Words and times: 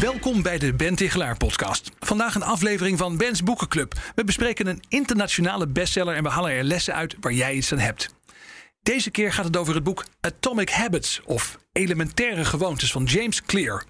Welkom 0.00 0.42
bij 0.42 0.58
de 0.58 0.74
Ben 0.74 0.94
Tichelaar 0.94 1.36
podcast. 1.36 1.90
Vandaag 2.00 2.34
een 2.34 2.42
aflevering 2.42 2.98
van 2.98 3.16
Ben's 3.16 3.42
Boekenclub. 3.42 3.92
We 4.14 4.24
bespreken 4.24 4.66
een 4.66 4.82
internationale 4.88 5.66
bestseller 5.66 6.14
en 6.14 6.22
we 6.22 6.28
halen 6.28 6.50
er 6.50 6.64
lessen 6.64 6.94
uit 6.94 7.16
waar 7.20 7.32
jij 7.32 7.54
iets 7.54 7.72
aan 7.72 7.78
hebt. 7.78 8.08
Deze 8.82 9.10
keer 9.10 9.32
gaat 9.32 9.44
het 9.44 9.56
over 9.56 9.74
het 9.74 9.84
boek 9.84 10.04
Atomic 10.20 10.70
Habits 10.70 11.20
of 11.24 11.58
Elementaire 11.72 12.44
Gewoontes 12.44 12.92
van 12.92 13.04
James 13.04 13.42
Clear. 13.42 13.84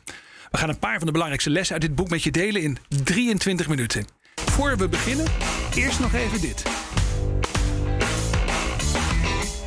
We 0.50 0.58
gaan 0.58 0.68
een 0.68 0.78
paar 0.78 0.96
van 0.96 1.06
de 1.06 1.12
belangrijkste 1.12 1.50
lessen 1.50 1.72
uit 1.72 1.82
dit 1.82 1.94
boek 1.94 2.08
met 2.08 2.22
je 2.22 2.30
delen 2.30 2.62
in 2.62 2.78
23 3.04 3.68
minuten. 3.68 4.06
Voor 4.34 4.76
we 4.76 4.88
beginnen, 4.88 5.26
eerst 5.74 6.00
nog 6.00 6.12
even 6.12 6.40
dit. 6.40 6.62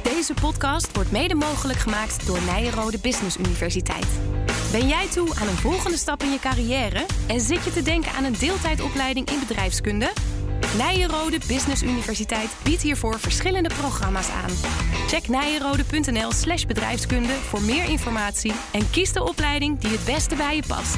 Deze 0.03 0.33
podcast 0.33 0.95
wordt 0.95 1.11
mede 1.11 1.35
mogelijk 1.35 1.79
gemaakt 1.79 2.25
door 2.25 2.41
Nijrode 2.41 2.97
Business 2.99 3.37
Universiteit. 3.37 4.07
Ben 4.71 4.87
jij 4.87 5.07
toe 5.07 5.35
aan 5.35 5.47
een 5.47 5.57
volgende 5.57 5.97
stap 5.97 6.23
in 6.23 6.31
je 6.31 6.39
carrière 6.39 7.05
en 7.27 7.41
zit 7.41 7.63
je 7.63 7.71
te 7.71 7.81
denken 7.81 8.11
aan 8.11 8.23
een 8.23 8.35
deeltijdopleiding 8.39 9.29
in 9.29 9.39
bedrijfskunde? 9.47 10.11
Nijenrode 10.77 11.39
Business 11.47 11.83
Universiteit 11.83 12.49
biedt 12.63 12.81
hiervoor 12.81 13.19
verschillende 13.19 13.69
programma's 13.77 14.29
aan. 14.29 14.49
Check 15.07 15.27
nijenrode.nl 15.27 16.31
slash 16.31 16.63
bedrijfskunde 16.63 17.33
voor 17.33 17.61
meer 17.61 17.89
informatie 17.89 18.53
en 18.71 18.89
kies 18.89 19.13
de 19.13 19.23
opleiding 19.23 19.79
die 19.79 19.91
het 19.91 20.05
beste 20.05 20.35
bij 20.35 20.55
je 20.55 20.63
past. 20.67 20.97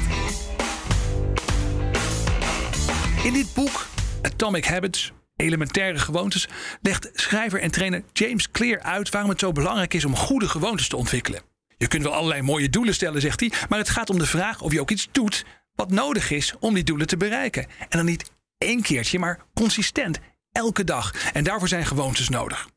In 3.24 3.32
dit 3.32 3.54
boek, 3.54 3.86
Atomic 4.22 4.64
Habits, 4.64 5.12
Elementaire 5.36 5.98
Gewoontes, 5.98 6.48
legt 6.82 7.10
schrijver 7.12 7.60
en 7.60 7.70
trainer 7.70 8.02
James 8.12 8.50
Clear 8.50 8.80
uit 8.80 9.10
waarom 9.10 9.30
het 9.30 9.40
zo 9.40 9.52
belangrijk 9.52 9.94
is 9.94 10.04
om 10.04 10.16
goede 10.16 10.48
gewoontes 10.48 10.88
te 10.88 10.96
ontwikkelen. 10.96 11.51
Je 11.82 11.88
kunt 11.88 12.02
wel 12.02 12.14
allerlei 12.14 12.42
mooie 12.42 12.68
doelen 12.68 12.94
stellen, 12.94 13.20
zegt 13.20 13.40
hij, 13.40 13.52
maar 13.68 13.78
het 13.78 13.88
gaat 13.88 14.10
om 14.10 14.18
de 14.18 14.26
vraag 14.26 14.60
of 14.60 14.72
je 14.72 14.80
ook 14.80 14.90
iets 14.90 15.08
doet 15.12 15.44
wat 15.74 15.90
nodig 15.90 16.30
is 16.30 16.54
om 16.60 16.74
die 16.74 16.84
doelen 16.84 17.06
te 17.06 17.16
bereiken. 17.16 17.66
En 17.78 17.88
dan 17.88 18.04
niet 18.04 18.30
één 18.58 18.82
keertje, 18.82 19.18
maar 19.18 19.40
consistent, 19.54 20.18
elke 20.52 20.84
dag. 20.84 21.30
En 21.32 21.44
daarvoor 21.44 21.68
zijn 21.68 21.86
gewoontes 21.86 22.28
nodig. 22.28 22.68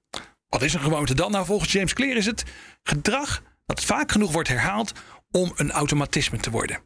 Wat 0.48 0.62
is 0.62 0.74
een 0.74 0.80
gewoonte 0.80 1.16
dan? 1.16 1.32
Nou, 1.32 1.46
volgens 1.46 1.72
James 1.72 1.94
Clear 1.94 2.16
is 2.16 2.26
het 2.26 2.44
gedrag 2.84 3.42
dat 3.66 3.84
vaak 3.84 4.12
genoeg 4.12 4.32
wordt 4.32 4.50
herhaald 4.50 4.92
om 5.32 5.52
een 5.56 5.72
automatisme 5.72 6.38
te 6.38 6.52
worden. 6.52 6.80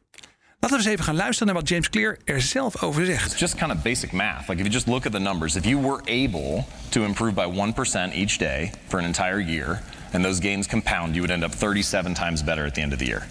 Laten 0.59 0.78
we 0.78 0.84
eens 0.84 0.94
even 0.94 1.06
gaan 1.06 1.16
luisteren 1.16 1.53
naar 1.53 1.62
wat 1.62 1.70
James 1.70 1.90
Clear 1.90 2.17
er 2.25 2.42
zelf 2.42 2.81
over 2.81 3.06
zegt. 3.06 3.40
just 3.40 3.56
kind 3.56 3.72
of 3.72 3.81
basic 3.81 4.12
math. 4.12 4.47
Like 4.47 4.53
if 4.53 4.59
you 4.59 4.70
just 4.70 4.88
look 4.88 5.06
at 5.06 5.12
the 5.12 5.20
numbers, 5.20 5.56
if 5.56 5.66
you 5.66 5.81
were 5.81 6.02
able 6.06 6.66
to 6.90 7.03
improve 7.03 7.34
by 7.34 7.73
1% 8.09 8.14
each 8.14 8.38
day 8.38 8.72
for 8.88 9.00
an 9.00 9.06
entire 9.06 9.42
year, 9.42 9.81
and 10.13 10.23
those 10.23 10.39
gains 10.39 10.67
compound, 10.67 11.15
you 11.15 11.21
would 11.21 11.31
end 11.31 11.43
up 11.43 11.52
37 11.52 12.13
times 12.13 12.41
better 12.41 12.65
at 12.65 12.75
the 12.75 12.81
end 12.81 12.93
of 12.93 12.99
the 12.99 13.05
year. 13.05 13.27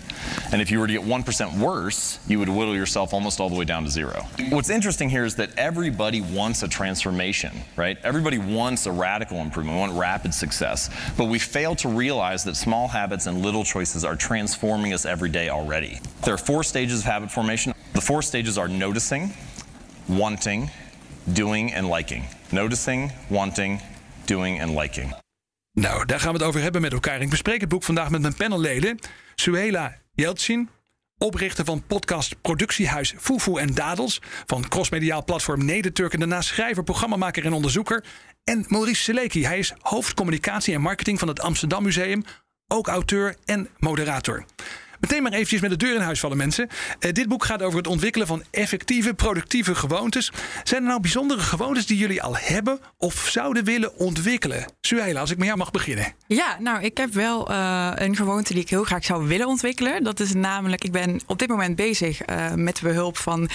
And 0.53 0.63
if 0.63 0.71
you 0.71 0.79
were 0.81 0.87
to 0.87 0.93
get 0.93 1.03
1% 1.03 1.59
worse, 1.59 2.19
you 2.27 2.39
would 2.39 2.49
whittle 2.49 2.75
yourself 2.75 3.13
almost 3.13 3.41
all 3.41 3.49
the 3.49 3.57
way 3.57 3.65
down 3.65 3.85
to 3.85 3.91
zero. 3.91 4.27
What's 4.51 4.71
interesting 4.71 5.09
here 5.09 5.25
is 5.25 5.37
that 5.37 5.51
everybody 5.57 6.21
wants 6.21 6.63
a 6.63 6.69
transformation, 6.69 7.53
right? 7.77 7.99
Everybody 8.03 8.39
wants 8.39 8.87
a 8.87 8.93
radical 8.93 9.39
improvement, 9.39 9.77
we 9.77 9.81
want 9.81 9.99
rapid 9.99 10.33
success. 10.35 10.91
But 11.17 11.27
we 11.27 11.39
fail 11.39 11.75
to 11.77 11.89
realize 11.89 12.45
that 12.45 12.57
small 12.57 12.89
habits 12.89 13.27
and 13.27 13.43
little 13.43 13.65
choices 13.65 14.05
are 14.05 14.17
transforming 14.17 14.93
us 14.93 15.05
every 15.05 15.29
day 15.29 15.49
already. 15.49 16.01
There 16.25 16.35
are 16.35 16.39
four 16.39 16.63
stages 16.63 17.01
of 17.01 17.07
habit 17.07 17.31
formation. 17.31 17.75
The 17.95 18.01
four 18.01 18.23
stages 18.23 18.59
are 18.59 18.69
noticing, 18.69 19.33
wanting, 20.09 20.71
doing, 21.33 21.73
and 21.73 21.89
liking. 21.89 22.25
Noticing, 22.53 23.13
wanting, 23.31 23.81
doing, 24.27 24.59
and 24.59 24.75
liking. 24.75 25.13
Nou, 25.73 26.05
daar 26.05 26.21
gaan 26.21 26.33
we 26.33 26.39
het 26.39 26.47
over 26.49 26.61
hebben 26.61 26.81
met 26.81 26.93
elkaar. 26.93 27.21
Ik 27.21 27.31
bespreek 27.31 27.61
het 27.61 27.69
boek 27.69 27.83
vandaag 27.83 28.11
met 28.11 28.21
mijn 28.21 28.35
panelleden. 28.35 28.99
Suela 29.35 29.97
Jeltsin, 30.15 30.69
oprichter 31.19 31.65
van 31.65 31.83
podcast 31.87 32.41
productiehuis 32.41 33.15
Foefoe 33.19 33.61
en 33.61 33.75
Dadels... 33.75 34.21
van 34.47 34.69
crossmediaal 34.69 35.25
platform 35.25 35.65
Nederturk... 35.65 36.13
en 36.13 36.19
daarnaast 36.19 36.49
schrijver, 36.49 36.83
programmamaker 36.83 37.45
en 37.45 37.53
onderzoeker. 37.53 38.05
En 38.45 38.65
Maurice 38.69 39.03
Seleki, 39.03 39.45
hij 39.45 39.59
is 39.59 39.75
hoofdcommunicatie 39.81 40.75
en 40.75 40.81
marketing... 40.81 41.19
van 41.19 41.29
het 41.29 41.41
Amsterdam 41.41 41.83
Museum, 41.83 42.25
ook 42.69 42.89
auteur 42.89 43.37
en 43.45 43.69
moderator. 43.79 44.45
Meteen 45.01 45.23
maar 45.23 45.33
eventjes 45.33 45.61
met 45.61 45.71
de 45.71 45.77
deur 45.77 45.95
in 45.95 46.01
huis 46.01 46.21
vallen, 46.21 46.37
mensen. 46.37 46.69
Eh, 46.99 47.13
dit 47.13 47.29
boek 47.29 47.45
gaat 47.45 47.63
over 47.63 47.79
het 47.79 47.87
ontwikkelen 47.87 48.27
van 48.27 48.43
effectieve, 48.51 49.15
productieve 49.15 49.75
gewoontes. 49.75 50.33
Zijn 50.63 50.83
er 50.83 50.89
nou 50.89 51.01
bijzondere 51.01 51.41
gewoontes 51.41 51.87
die 51.87 51.97
jullie 51.97 52.23
al 52.23 52.37
hebben 52.37 52.81
of 52.97 53.29
zouden 53.31 53.65
willen 53.65 53.97
ontwikkelen? 53.97 54.65
Suela, 54.81 55.21
als 55.21 55.31
ik 55.31 55.37
met 55.37 55.47
jou 55.47 55.59
mag 55.59 55.71
beginnen. 55.71 56.15
Ja, 56.27 56.57
nou, 56.61 56.83
ik 56.83 56.97
heb 56.97 57.13
wel 57.13 57.51
eh, 57.51 57.91
een 57.95 58.17
gewoonte 58.17 58.53
die 58.53 58.63
ik 58.63 58.71
heel 58.71 58.85
graag 58.85 59.05
zou 59.05 59.27
willen 59.27 59.47
ontwikkelen. 59.47 60.05
Dat 60.05 60.21
is 60.21 60.35
namelijk, 60.35 60.85
ik 60.85 60.93
ben 60.93 61.21
op 61.27 61.39
dit 61.39 61.49
moment 61.49 61.77
bezig 61.77 62.29
uh, 62.29 62.55
met 62.55 62.81
behulp 62.83 63.17
van 63.17 63.49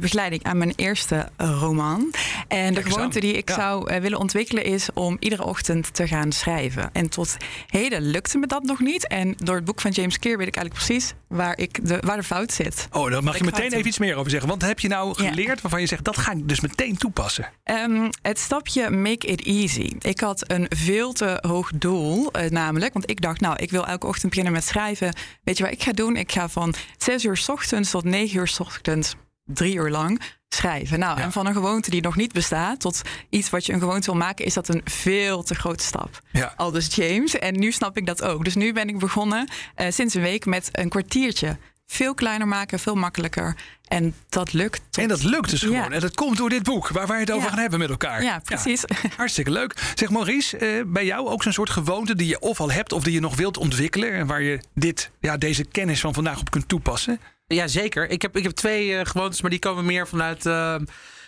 begeleiding 0.00 0.42
aan 0.42 0.58
mijn 0.58 0.72
eerste 0.76 1.28
roman. 1.36 2.14
En 2.48 2.74
de 2.74 2.82
gewoonte 2.82 3.20
die 3.20 3.32
ik 3.32 3.48
ja. 3.48 3.54
zou 3.54 4.00
willen 4.00 4.18
ontwikkelen 4.18 4.64
is 4.64 4.88
om 4.94 5.16
iedere 5.18 5.44
ochtend 5.44 5.94
te 5.94 6.06
gaan 6.06 6.32
schrijven. 6.32 6.90
En 6.92 7.08
tot 7.08 7.36
heden 7.66 8.02
lukte 8.02 8.38
me 8.38 8.46
dat 8.46 8.62
nog 8.62 8.80
niet. 8.80 9.06
En 9.06 9.34
door 9.36 9.54
het 9.54 9.64
boek 9.64 9.80
van 9.80 9.90
James 9.90 10.18
Clear 10.18 10.38
weet 10.38 10.46
ik 10.46 10.56
eigenlijk 10.56 10.74
precies 10.74 10.89
waar, 11.28 11.58
ik 11.58 11.88
de, 11.88 11.98
waar 12.00 12.16
de 12.16 12.22
fout 12.22 12.52
zit. 12.52 12.88
Oh, 12.92 13.10
daar 13.10 13.22
mag 13.22 13.38
je 13.38 13.44
meteen 13.44 13.72
even 13.72 13.86
iets 13.86 13.98
meer 13.98 14.16
over 14.16 14.30
zeggen. 14.30 14.48
Want 14.48 14.62
heb 14.62 14.80
je 14.80 14.88
nou 14.88 15.14
geleerd 15.14 15.56
ja. 15.56 15.62
waarvan 15.62 15.80
je 15.80 15.86
zegt 15.86 16.04
dat 16.04 16.16
ga 16.18 16.32
ik 16.32 16.48
dus 16.48 16.60
meteen 16.60 16.96
toepassen? 16.96 17.48
Um, 17.64 18.08
het 18.22 18.38
stapje 18.38 18.90
make 18.90 19.26
it 19.26 19.44
easy. 19.44 19.92
Ik 19.98 20.20
had 20.20 20.50
een 20.50 20.66
veel 20.68 21.12
te 21.12 21.38
hoog 21.40 21.70
doel, 21.74 22.30
uh, 22.36 22.50
namelijk. 22.50 22.92
Want 22.92 23.10
ik 23.10 23.20
dacht, 23.20 23.40
nou, 23.40 23.56
ik 23.56 23.70
wil 23.70 23.86
elke 23.86 24.06
ochtend 24.06 24.28
beginnen 24.28 24.52
met 24.52 24.64
schrijven. 24.64 25.14
Weet 25.42 25.56
je 25.56 25.62
wat 25.64 25.72
ik 25.72 25.82
ga 25.82 25.92
doen? 25.92 26.16
Ik 26.16 26.32
ga 26.32 26.48
van 26.48 26.74
6 26.98 27.24
uur 27.24 27.36
s 27.36 27.48
ochtends 27.48 27.90
tot 27.90 28.04
9 28.04 28.38
uur 28.38 28.48
s 28.48 28.60
ochtends, 28.60 29.14
drie 29.44 29.74
uur 29.74 29.90
lang, 29.90 30.20
schrijven. 30.54 30.98
Nou, 30.98 31.18
ja. 31.18 31.24
en 31.24 31.32
van 31.32 31.46
een 31.46 31.52
gewoonte 31.54 31.90
die 31.90 32.02
nog 32.02 32.16
niet 32.16 32.32
bestaat 32.32 32.80
tot 32.80 33.02
iets 33.28 33.50
wat 33.50 33.66
je 33.66 33.72
een 33.72 33.80
gewoonte 33.80 34.10
wil 34.10 34.20
maken, 34.20 34.44
is 34.44 34.54
dat 34.54 34.68
een 34.68 34.80
veel 34.84 35.42
te 35.42 35.54
grote 35.54 35.84
stap. 35.84 36.20
Ja. 36.32 36.52
Al 36.56 36.70
dus 36.70 36.94
James. 36.94 37.38
En 37.38 37.58
nu 37.58 37.72
snap 37.72 37.96
ik 37.96 38.06
dat 38.06 38.22
ook. 38.22 38.44
Dus 38.44 38.54
nu 38.54 38.72
ben 38.72 38.88
ik 38.88 38.98
begonnen 38.98 39.48
uh, 39.76 39.86
sinds 39.90 40.14
een 40.14 40.22
week 40.22 40.46
met 40.46 40.68
een 40.72 40.88
kwartiertje. 40.88 41.56
Veel 41.86 42.14
kleiner 42.14 42.48
maken, 42.48 42.78
veel 42.78 42.94
makkelijker. 42.94 43.56
En 43.88 44.14
dat 44.28 44.52
lukt. 44.52 44.80
Tot... 44.90 45.02
En 45.02 45.08
dat 45.08 45.22
lukt 45.22 45.50
dus 45.50 45.60
gewoon. 45.60 45.76
Ja. 45.76 45.90
En 45.90 46.00
dat 46.00 46.14
komt 46.14 46.36
door 46.36 46.48
dit 46.48 46.62
boek 46.62 46.88
waar 46.88 47.06
wij 47.06 47.20
het 47.20 47.30
over 47.30 47.42
Ja. 47.44 47.48
gaan 47.50 47.58
hebben 47.58 47.78
met 47.78 47.90
elkaar. 47.90 48.22
Ja, 48.22 48.38
precies. 48.38 48.84
Hartstikke 49.16 49.50
leuk. 49.50 49.92
Zeg 49.94 50.10
Maurice, 50.10 50.56
eh, 50.56 50.82
bij 50.86 51.04
jou 51.04 51.28
ook 51.28 51.42
zo'n 51.42 51.52
soort 51.52 51.70
gewoonte 51.70 52.14
die 52.14 52.26
je 52.26 52.40
of 52.40 52.60
al 52.60 52.70
hebt 52.70 52.92
of 52.92 53.02
die 53.02 53.12
je 53.12 53.20
nog 53.20 53.36
wilt 53.36 53.56
ontwikkelen. 53.56 54.12
En 54.12 54.26
waar 54.26 54.42
je 54.42 54.60
dit, 54.74 55.10
ja, 55.20 55.36
deze 55.36 55.64
kennis 55.64 56.00
van 56.00 56.14
vandaag 56.14 56.40
op 56.40 56.50
kunt 56.50 56.68
toepassen. 56.68 57.20
Ja, 57.54 57.66
zeker. 57.66 58.10
Ik 58.10 58.22
heb, 58.22 58.36
ik 58.36 58.42
heb 58.42 58.52
twee 58.52 58.96
eh, 58.96 59.06
gewoontes, 59.06 59.40
maar 59.40 59.50
die 59.50 59.58
komen 59.58 59.84
meer 59.84 60.08
vanuit. 60.08 60.46
eh, 60.46 60.76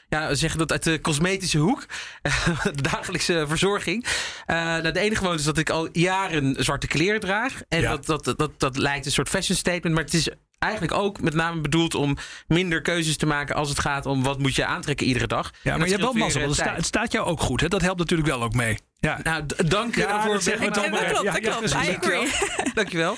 ja, 0.08 0.34
zeggen 0.34 0.58
dat 0.58 0.72
uit 0.72 0.82
de 0.82 1.00
cosmetische 1.00 1.58
hoek. 1.58 1.84
de 2.74 2.82
dagelijkse 2.82 3.44
verzorging. 3.48 4.06
Eh, 4.46 4.56
nou, 4.56 4.92
de 4.92 5.00
ene 5.00 5.14
gewoonte 5.16 5.38
is 5.38 5.44
dat 5.44 5.58
ik 5.58 5.70
al 5.70 5.88
jaren 5.92 6.54
zwarte 6.64 6.86
kleren 6.86 7.20
draag. 7.20 7.60
En 7.68 7.80
Ja. 7.80 7.96
dat, 7.96 8.24
dat, 8.24 8.38
dat, 8.38 8.50
dat 8.60 8.76
lijkt 8.76 9.06
een 9.06 9.12
soort 9.12 9.28
fashion 9.28 9.56
statement. 9.56 9.94
Maar 9.94 10.04
het 10.04 10.14
is 10.14 10.28
eigenlijk 10.62 10.94
ook 10.94 11.20
met 11.20 11.34
name 11.34 11.60
bedoeld 11.60 11.94
om 11.94 12.16
minder 12.46 12.82
keuzes 12.82 13.16
te 13.16 13.26
maken 13.26 13.54
als 13.54 13.68
het 13.68 13.78
gaat 13.80 14.06
om 14.06 14.22
wat 14.22 14.38
moet 14.38 14.54
je 14.54 14.64
aantrekken 14.64 15.06
iedere 15.06 15.26
dag. 15.26 15.50
Ja, 15.62 15.76
maar 15.76 15.86
je 15.86 15.92
hebt 15.92 16.04
wel 16.04 16.12
mazzel. 16.12 16.40
Het, 16.40 16.50
eh, 16.50 16.56
sta- 16.56 16.74
het 16.74 16.86
staat 16.86 17.12
jou 17.12 17.26
ook 17.26 17.40
goed. 17.40 17.60
Hè? 17.60 17.68
Dat 17.68 17.80
helpt 17.82 17.98
natuurlijk 17.98 18.28
wel 18.28 18.42
ook 18.42 18.54
mee. 18.54 18.78
Ja. 18.98 19.20
nou, 19.22 19.44
dank 19.66 19.94
je 19.94 20.00
daarvoor. 20.06 20.34
dat 20.34 20.44
klopt, 20.44 21.22
Ja, 21.22 21.32
dat 21.32 21.40
klopt. 21.40 21.72
I 21.72 21.96
agree. 22.00 22.28
Dankjewel. 22.74 23.16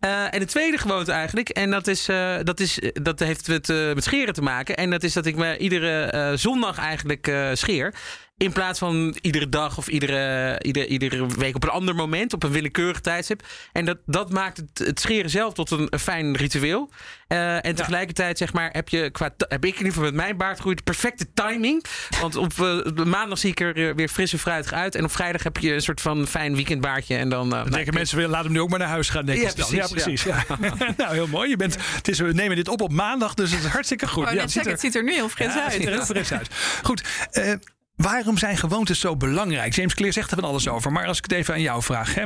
Eh, 0.00 0.34
en 0.34 0.40
de 0.40 0.44
tweede 0.46 0.78
gewoonte 0.78 1.12
eigenlijk, 1.12 1.48
en 1.48 1.70
dat, 1.70 1.86
is, 1.86 2.08
eh, 2.08 2.34
dat, 2.42 2.60
is, 2.60 2.78
dat 2.92 3.18
heeft 3.18 3.48
met, 3.48 3.68
eh, 3.70 3.76
met 3.92 4.04
scheren 4.04 4.34
te 4.34 4.42
maken. 4.42 4.76
En 4.76 4.90
dat 4.90 5.02
is 5.02 5.12
dat 5.12 5.26
ik 5.26 5.36
me 5.36 5.58
iedere 5.58 6.00
eh, 6.02 6.32
zondag 6.34 6.78
eigenlijk 6.78 7.26
eh, 7.28 7.48
scheer. 7.52 7.94
In 8.38 8.52
plaats 8.52 8.78
van 8.78 9.16
iedere 9.20 9.48
dag 9.48 9.78
of 9.78 9.88
iedere, 9.88 10.58
iedere, 10.62 10.86
iedere 10.86 11.26
week 11.26 11.54
op 11.54 11.62
een 11.62 11.68
ander 11.68 11.94
moment, 11.94 12.32
op 12.32 12.42
een 12.42 12.50
willekeurig 12.50 13.00
tijdstip. 13.00 13.42
En 13.72 13.84
dat, 13.84 13.98
dat 14.06 14.30
maakt 14.30 14.56
het, 14.56 14.86
het 14.86 15.00
scheren 15.00 15.30
zelf 15.30 15.54
tot 15.54 15.70
een, 15.70 15.86
een 15.90 15.98
fijn 15.98 16.36
ritueel. 16.36 16.90
Eh, 17.28 17.64
en 17.64 17.74
tegelijkertijd 17.74 18.38
zeg 18.38 18.52
maar, 18.52 18.70
heb, 18.72 18.88
je 18.88 19.10
qua, 19.10 19.34
heb 19.38 19.64
ik 19.64 19.70
in 19.70 19.76
ieder 19.76 19.92
geval 19.92 20.02
met 20.02 20.14
mijn 20.14 20.36
baardgroei 20.36 20.74
de 20.74 20.82
perfecte 20.82 21.32
timing. 21.34 21.84
Want 22.20 22.36
op 22.36 22.52
eh, 22.60 23.04
maandag 23.04 23.38
zie 23.38 23.50
ik 23.50 23.60
er 23.60 23.88
eh, 23.88 23.94
weer 23.94 24.08
fris 24.08 24.32
en 24.32 24.38
fruitig 24.38 24.72
uit. 24.72 24.94
En 24.94 25.04
op 25.04 25.10
vrijdag 25.12 25.42
heb 25.42 25.56
je 25.56 25.72
een 25.72 25.82
soort 25.82 26.00
van 26.00 26.26
fijn 26.26 26.54
weekendbaardje. 26.54 27.16
En 27.16 27.28
dan, 27.28 27.44
eh, 27.44 27.50
Dan 27.50 27.58
nou, 27.58 27.70
denken 27.70 27.94
mensen 27.94 28.16
weer, 28.18 28.28
laat 28.28 28.44
hem 28.44 28.52
nu 28.52 28.60
ook 28.60 28.70
maar 28.70 28.78
naar 28.78 28.88
huis 28.88 29.08
gaan. 29.08 29.26
Denk 29.26 29.42
Ja, 29.42 29.52
precies, 29.52 29.70
Ja, 29.76 29.86
precies. 29.86 30.22
Ja. 30.22 30.44
nou, 30.96 31.14
heel 31.14 31.26
mooi. 31.26 31.48
Je 31.48 31.56
bent, 31.56 31.76
het 31.94 32.08
is, 32.08 32.18
we 32.18 32.32
nemen 32.32 32.56
dit 32.56 32.68
op 32.68 32.80
op 32.80 32.92
maandag, 32.92 33.34
dus 33.34 33.50
het 33.50 33.64
is 33.64 33.66
hartstikke 33.70 34.08
goed. 34.08 34.24
Wou 34.24 34.36
Ja, 34.36 34.42
net 34.42 34.52
zeggen, 34.52 34.72
het 34.72 34.80
ziet 34.80 34.94
er 34.94 35.02
nu 35.02 35.12
heel 35.12 35.28
fris 35.28 35.46
ja, 35.46 35.52
het 35.52 35.62
uit. 35.62 35.72
ziet 35.72 35.86
er 35.86 35.92
heel 35.92 36.04
fris 36.04 36.32
uit. 36.32 36.48
Goed, 36.82 37.02
eh, 37.30 37.52
Waarom 37.96 38.38
zijn 38.38 38.56
gewoontes 38.56 39.00
zo 39.00 39.16
belangrijk? 39.16 39.74
James 39.74 39.94
Clear 39.94 40.12
zegt 40.12 40.30
er 40.30 40.36
van 40.36 40.48
alles 40.48 40.68
over. 40.68 40.92
Maar 40.92 41.06
als 41.06 41.18
ik 41.18 41.24
het 41.24 41.32
even 41.32 41.54
aan 41.54 41.60
jou 41.60 41.82
vraag, 41.82 42.14
hè? 42.14 42.24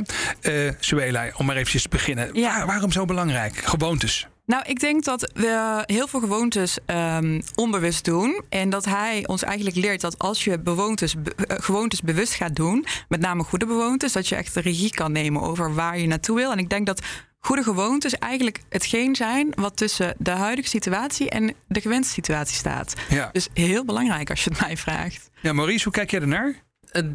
Uh, 0.67 0.73
Suela, 0.79 1.31
om 1.37 1.45
maar 1.45 1.55
eventjes 1.55 1.81
te 1.81 1.89
beginnen. 1.89 2.29
Ja. 2.33 2.65
waarom 2.65 2.91
zo 2.91 3.05
belangrijk? 3.05 3.57
Gewoontes. 3.57 4.27
Nou, 4.45 4.63
ik 4.67 4.79
denk 4.79 5.03
dat 5.03 5.31
we 5.33 5.83
heel 5.85 6.07
veel 6.07 6.19
gewoontes 6.19 6.77
um, 6.85 7.41
onbewust 7.55 8.05
doen. 8.05 8.41
En 8.49 8.69
dat 8.69 8.85
hij 8.85 9.23
ons 9.27 9.43
eigenlijk 9.43 9.75
leert 9.75 10.01
dat 10.01 10.19
als 10.19 10.43
je 10.43 10.59
bewoontes, 10.59 11.15
uh, 11.15 11.23
gewoontes 11.47 12.01
bewust 12.01 12.33
gaat 12.33 12.55
doen, 12.55 12.85
met 13.09 13.19
name 13.19 13.43
goede 13.43 13.65
gewoontes, 13.65 14.13
dat 14.13 14.27
je 14.27 14.35
echt 14.35 14.53
de 14.53 14.61
regie 14.61 14.91
kan 14.93 15.11
nemen 15.11 15.41
over 15.41 15.73
waar 15.73 15.99
je 15.99 16.07
naartoe 16.07 16.35
wil. 16.35 16.51
En 16.51 16.57
ik 16.57 16.69
denk 16.69 16.85
dat 16.85 17.01
goede 17.41 17.63
gewoontes 17.63 18.17
eigenlijk 18.17 18.59
hetgeen 18.69 19.15
zijn 19.15 19.51
wat 19.55 19.77
tussen 19.77 20.15
de 20.17 20.31
huidige 20.31 20.67
situatie 20.67 21.29
en 21.29 21.55
de 21.67 21.81
gewenste 21.81 22.13
situatie 22.13 22.55
staat. 22.55 22.93
Ja. 23.09 23.29
Dus 23.31 23.47
heel 23.53 23.85
belangrijk 23.85 24.29
als 24.29 24.43
je 24.43 24.49
het 24.49 24.59
mij 24.59 24.77
vraagt. 24.77 25.29
Ja, 25.41 25.53
Maurice, 25.53 25.83
hoe 25.83 25.93
kijk 25.93 26.11
jij 26.11 26.21
ernaar? 26.21 26.55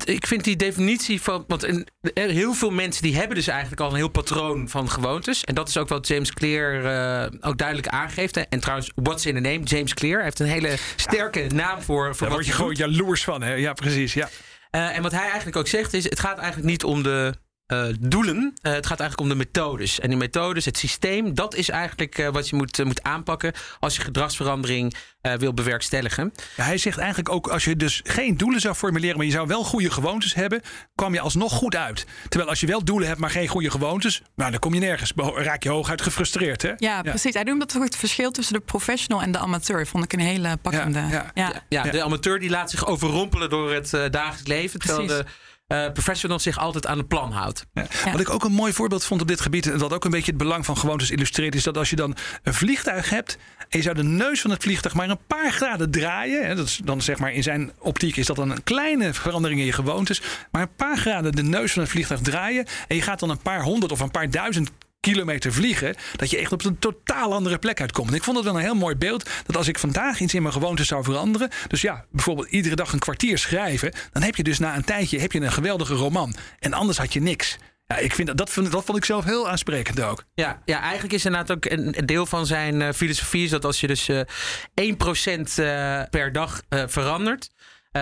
ik 0.05 0.26
vind 0.26 0.44
die 0.44 0.56
definitie 0.56 1.23
van. 1.23 1.44
Want 1.46 1.84
heel 2.12 2.55
veel 2.55 2.70
mensen 2.70 3.02
die 3.02 3.17
hebben 3.17 3.37
dus 3.37 3.46
eigenlijk 3.46 3.81
al 3.81 3.90
een 3.90 3.96
heel 3.96 4.08
patroon 4.08 4.69
van 4.69 4.90
gewoontes. 4.90 5.44
En 5.44 5.55
dat 5.55 5.69
is 5.69 5.76
ook 5.76 5.88
wat 5.88 6.06
James 6.06 6.32
Clear 6.32 6.84
uh, 7.23 7.38
ook 7.40 7.58
duidelijk 7.58 7.88
aangeeft. 7.88 8.49
En 8.49 8.61
trouwens, 8.61 8.93
what's 8.94 9.26
in 9.26 9.34
the 9.34 9.40
name? 9.40 9.62
James 9.62 9.94
Clear. 9.94 10.23
Heeft 10.23 10.40
een 10.40 10.46
hele 10.46 10.76
sterke 10.96 11.46
naam 11.55 11.82
voor. 11.82 12.17
voor 12.17 12.26
Daar 12.26 12.37
word 12.37 12.46
je 12.46 12.52
gewoon 12.52 12.75
jaloers 12.75 13.25
van, 13.25 13.43
hè? 13.43 13.55
Ja, 13.55 13.73
precies. 13.73 14.14
Ja. 14.14 14.28
Uh, 14.70 14.96
en 14.96 15.02
wat 15.02 15.12
hij 15.12 15.25
eigenlijk 15.25 15.56
ook 15.56 15.69
zegt 15.69 15.94
is: 15.94 16.05
het 16.05 16.20
gaat 16.20 16.38
eigenlijk 16.38 16.69
niet 16.69 16.84
om 16.84 17.02
de 17.02 17.34
uh, 17.72 17.86
doelen. 18.00 18.36
Uh, 18.36 18.72
het 18.72 18.86
gaat 18.86 19.00
eigenlijk 19.00 19.20
om 19.20 19.28
de 19.28 19.44
methodes. 19.44 20.00
En 20.00 20.08
die 20.08 20.18
methodes, 20.18 20.64
het 20.64 20.78
systeem, 20.78 21.34
dat 21.34 21.54
is 21.54 21.68
eigenlijk 21.68 22.18
uh, 22.18 22.28
wat 22.28 22.48
je 22.48 22.56
moet, 22.56 22.84
moet 22.84 23.02
aanpakken 23.02 23.52
als 23.80 23.96
je 23.96 24.02
gedragsverandering 24.02 24.94
wil 25.38 25.54
bewerkstelligen. 25.54 26.32
Ja, 26.56 26.64
hij 26.64 26.78
zegt 26.78 26.98
eigenlijk 26.98 27.28
ook, 27.28 27.48
als 27.48 27.64
je 27.64 27.76
dus 27.76 28.00
geen 28.04 28.36
doelen 28.36 28.60
zou 28.60 28.74
formuleren, 28.74 29.16
maar 29.16 29.26
je 29.26 29.32
zou 29.32 29.46
wel 29.46 29.64
goede 29.64 29.90
gewoontes 29.90 30.34
hebben, 30.34 30.62
kwam 30.94 31.12
je 31.12 31.20
alsnog 31.20 31.52
goed 31.52 31.76
uit. 31.76 32.06
Terwijl 32.28 32.50
als 32.50 32.60
je 32.60 32.66
wel 32.66 32.84
doelen 32.84 33.08
hebt, 33.08 33.20
maar 33.20 33.30
geen 33.30 33.48
goede 33.48 33.70
gewoontes, 33.70 34.22
nou, 34.36 34.50
dan 34.50 34.60
kom 34.60 34.74
je 34.74 34.80
nergens. 34.80 35.12
Raak 35.16 35.62
je 35.62 35.68
hooguit 35.68 36.02
gefrustreerd. 36.02 36.62
Hè? 36.62 36.72
Ja, 36.76 37.02
precies. 37.02 37.34
Hij 37.34 37.42
noemt 37.42 37.72
dat 37.72 37.82
het 37.82 37.96
verschil 37.96 38.30
tussen 38.30 38.54
de 38.54 38.60
professional 38.60 39.22
en 39.22 39.32
de 39.32 39.38
amateur. 39.38 39.86
Vond 39.86 40.04
ik 40.04 40.12
een 40.12 40.20
hele 40.20 40.56
pakkende. 40.56 40.98
Ja, 40.98 41.30
ja. 41.34 41.62
ja. 41.68 41.82
de 41.82 42.02
amateur 42.02 42.38
die 42.38 42.50
laat 42.50 42.70
zich 42.70 42.86
overrompelen 42.86 43.50
door 43.50 43.72
het 43.72 43.90
dagelijks 43.90 44.46
leven. 44.46 44.80
Terwijl 44.80 45.06
de 45.06 45.24
uh, 45.68 45.92
professional 45.92 46.38
zich 46.38 46.58
altijd 46.58 46.86
aan 46.86 46.98
het 46.98 47.08
plan 47.08 47.32
houdt. 47.32 47.66
Ja. 47.72 47.86
Wat 48.12 48.20
ik 48.20 48.30
ook 48.30 48.44
een 48.44 48.52
mooi 48.52 48.72
voorbeeld 48.72 49.04
vond 49.04 49.20
op 49.20 49.28
dit 49.28 49.40
gebied, 49.40 49.66
en 49.66 49.78
dat 49.78 49.92
ook 49.92 50.04
een 50.04 50.10
beetje 50.10 50.30
het 50.30 50.40
belang 50.40 50.64
van 50.64 50.76
gewoontes 50.76 51.10
illustreert, 51.10 51.54
is 51.54 51.62
dat 51.62 51.76
als 51.76 51.90
je 51.90 51.96
dan 51.96 52.16
een 52.42 52.54
vliegtuig 52.54 53.10
hebt 53.10 53.38
en 53.68 53.78
je 53.78 53.82
zou 53.82 53.94
de 53.94 54.02
neus 54.02 54.40
van 54.40 54.50
het 54.50 54.62
vliegtuig 54.62 54.94
maar 54.94 55.10
een 55.10 55.18
paar 55.26 55.52
graden 55.52 55.90
draaien, 55.90 56.46
hè, 56.46 56.54
dat 56.54 56.66
is 56.66 56.80
dan 56.84 57.02
zeg 57.02 57.18
maar 57.18 57.32
in 57.32 57.42
zijn 57.42 57.72
optiek 57.78 58.16
is 58.16 58.26
dat 58.26 58.36
dan 58.36 58.50
een 58.50 58.62
kleine 58.62 59.14
verandering 59.14 59.60
in 59.60 59.66
je 59.66 59.72
gewoontes, 59.72 60.22
maar 60.50 60.62
een 60.62 60.74
paar 60.76 60.98
graden 60.98 61.32
de 61.32 61.42
neus 61.42 61.72
van 61.72 61.82
het 61.82 61.90
vliegtuig 61.90 62.20
draaien 62.20 62.66
en 62.88 62.96
je 62.96 63.02
gaat 63.02 63.20
dan 63.20 63.30
een 63.30 63.42
paar 63.42 63.62
honderd 63.62 63.92
of 63.92 64.00
een 64.00 64.10
paar 64.10 64.30
duizend 64.30 64.70
kilometer 65.12 65.52
vliegen, 65.52 65.94
dat 66.16 66.30
je 66.30 66.38
echt 66.38 66.52
op 66.52 66.64
een 66.64 66.78
totaal 66.78 67.34
andere 67.34 67.58
plek 67.58 67.80
uitkomt. 67.80 68.08
En 68.08 68.14
ik 68.14 68.22
vond 68.24 68.36
het 68.36 68.46
wel 68.46 68.54
een 68.54 68.62
heel 68.62 68.74
mooi 68.74 68.96
beeld 68.96 69.28
dat 69.46 69.56
als 69.56 69.68
ik 69.68 69.78
vandaag 69.78 70.20
iets 70.20 70.34
in 70.34 70.42
mijn 70.42 70.54
gewoontes 70.54 70.88
zou 70.88 71.04
veranderen, 71.04 71.48
dus 71.68 71.80
ja, 71.80 72.04
bijvoorbeeld 72.10 72.48
iedere 72.48 72.76
dag 72.76 72.92
een 72.92 72.98
kwartier 72.98 73.38
schrijven, 73.38 73.92
dan 74.12 74.22
heb 74.22 74.36
je 74.36 74.42
dus 74.42 74.58
na 74.58 74.76
een 74.76 74.84
tijdje 74.84 75.18
heb 75.18 75.32
je 75.32 75.40
een 75.40 75.52
geweldige 75.52 75.94
roman. 75.94 76.34
En 76.58 76.72
anders 76.72 76.98
had 76.98 77.12
je 77.12 77.20
niks. 77.20 77.58
Ja, 77.86 77.96
ik 77.96 78.14
vind 78.14 78.28
dat, 78.28 78.36
dat, 78.36 78.50
vond, 78.50 78.72
dat 78.72 78.84
vond 78.84 78.98
ik 78.98 79.04
zelf 79.04 79.24
heel 79.24 79.48
aansprekend 79.48 80.00
ook. 80.00 80.24
Ja, 80.34 80.62
ja 80.64 80.80
eigenlijk 80.80 81.12
is 81.12 81.24
inderdaad 81.24 81.56
ook 81.56 81.64
een, 81.64 82.06
deel 82.06 82.26
van 82.26 82.46
zijn 82.46 82.80
uh, 82.80 82.92
filosofie 82.92 83.44
is 83.44 83.50
dat 83.50 83.64
als 83.64 83.80
je 83.80 83.86
dus 83.86 84.08
uh, 84.08 84.20
eh, 84.20 84.26
1% 84.74 85.58
uh, 85.58 86.00
eh, 86.00 86.08
per 86.10 86.32
dag 86.32 86.62
verandert, 86.70 87.50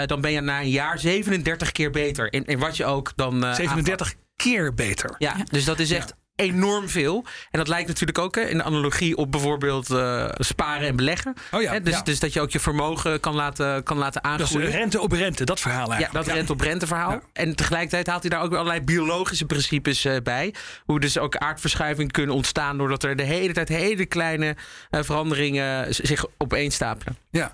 dan 0.06 0.20
ben 0.20 0.32
je 0.32 0.40
na 0.40 0.60
een 0.60 0.70
jaar 0.70 0.98
37 0.98 1.72
keer 1.72 1.90
beter. 1.90 2.32
In, 2.32 2.44
in 2.44 2.58
wat 2.58 2.76
je 2.76 2.84
ook 2.84 3.12
dan. 3.16 3.54
37 3.54 4.14
keer 4.36 4.74
beter. 4.74 5.14
Ja, 5.18 5.36
dus 5.50 5.64
dat 5.64 5.78
is 5.78 5.90
echt 5.90 6.14
enorm 6.36 6.88
veel. 6.88 7.25
En 7.50 7.58
dat 7.58 7.69
lijkt 7.69 7.88
natuurlijk 7.88 8.19
ook 8.19 8.34
hè, 8.34 8.40
in 8.40 8.56
de 8.56 8.62
analogie 8.62 9.16
op 9.16 9.31
bijvoorbeeld 9.31 9.90
uh, 9.90 10.28
sparen 10.32 10.88
en 10.88 10.96
beleggen. 10.96 11.34
Oh 11.50 11.62
ja, 11.62 11.72
hè, 11.72 11.81
dus, 11.81 11.94
ja. 11.94 12.02
dus 12.02 12.20
dat 12.20 12.32
je 12.32 12.40
ook 12.40 12.50
je 12.50 12.60
vermogen 12.60 13.20
kan 13.20 13.34
laten, 13.34 13.82
kan 13.82 13.98
laten 13.98 14.25
aangroeien. 14.25 14.64
Dat 14.64 14.75
is 14.75 14.81
rente 14.81 15.00
op 15.00 15.12
rente, 15.12 15.44
dat 15.44 15.60
verhaal 15.60 15.92
eigenlijk. 15.92 16.12
Ja, 16.12 16.19
dat 16.19 16.34
rente 16.34 16.52
op 16.52 16.60
rente 16.60 16.86
verhaal. 16.86 17.20
En 17.32 17.56
tegelijkertijd 17.56 18.06
haalt 18.06 18.20
hij 18.20 18.31
daar 18.31 18.42
ook 18.42 18.52
allerlei 18.52 18.81
biologische 18.81 19.44
principes 19.44 20.04
uh, 20.04 20.16
bij. 20.22 20.54
Hoe 20.84 21.00
dus 21.00 21.19
ook 21.19 21.36
aardverschuivingen 21.36 22.10
kunnen 22.10 22.34
ontstaan... 22.34 22.78
doordat 22.78 23.02
er 23.02 23.16
de 23.16 23.22
hele 23.22 23.52
tijd 23.52 23.69
hele 23.69 24.06
kleine 24.06 24.56
uh, 24.90 25.02
veranderingen 25.02 25.94
zich 25.94 26.26
opeenstapelen. 26.38 27.16
Ja, 27.30 27.52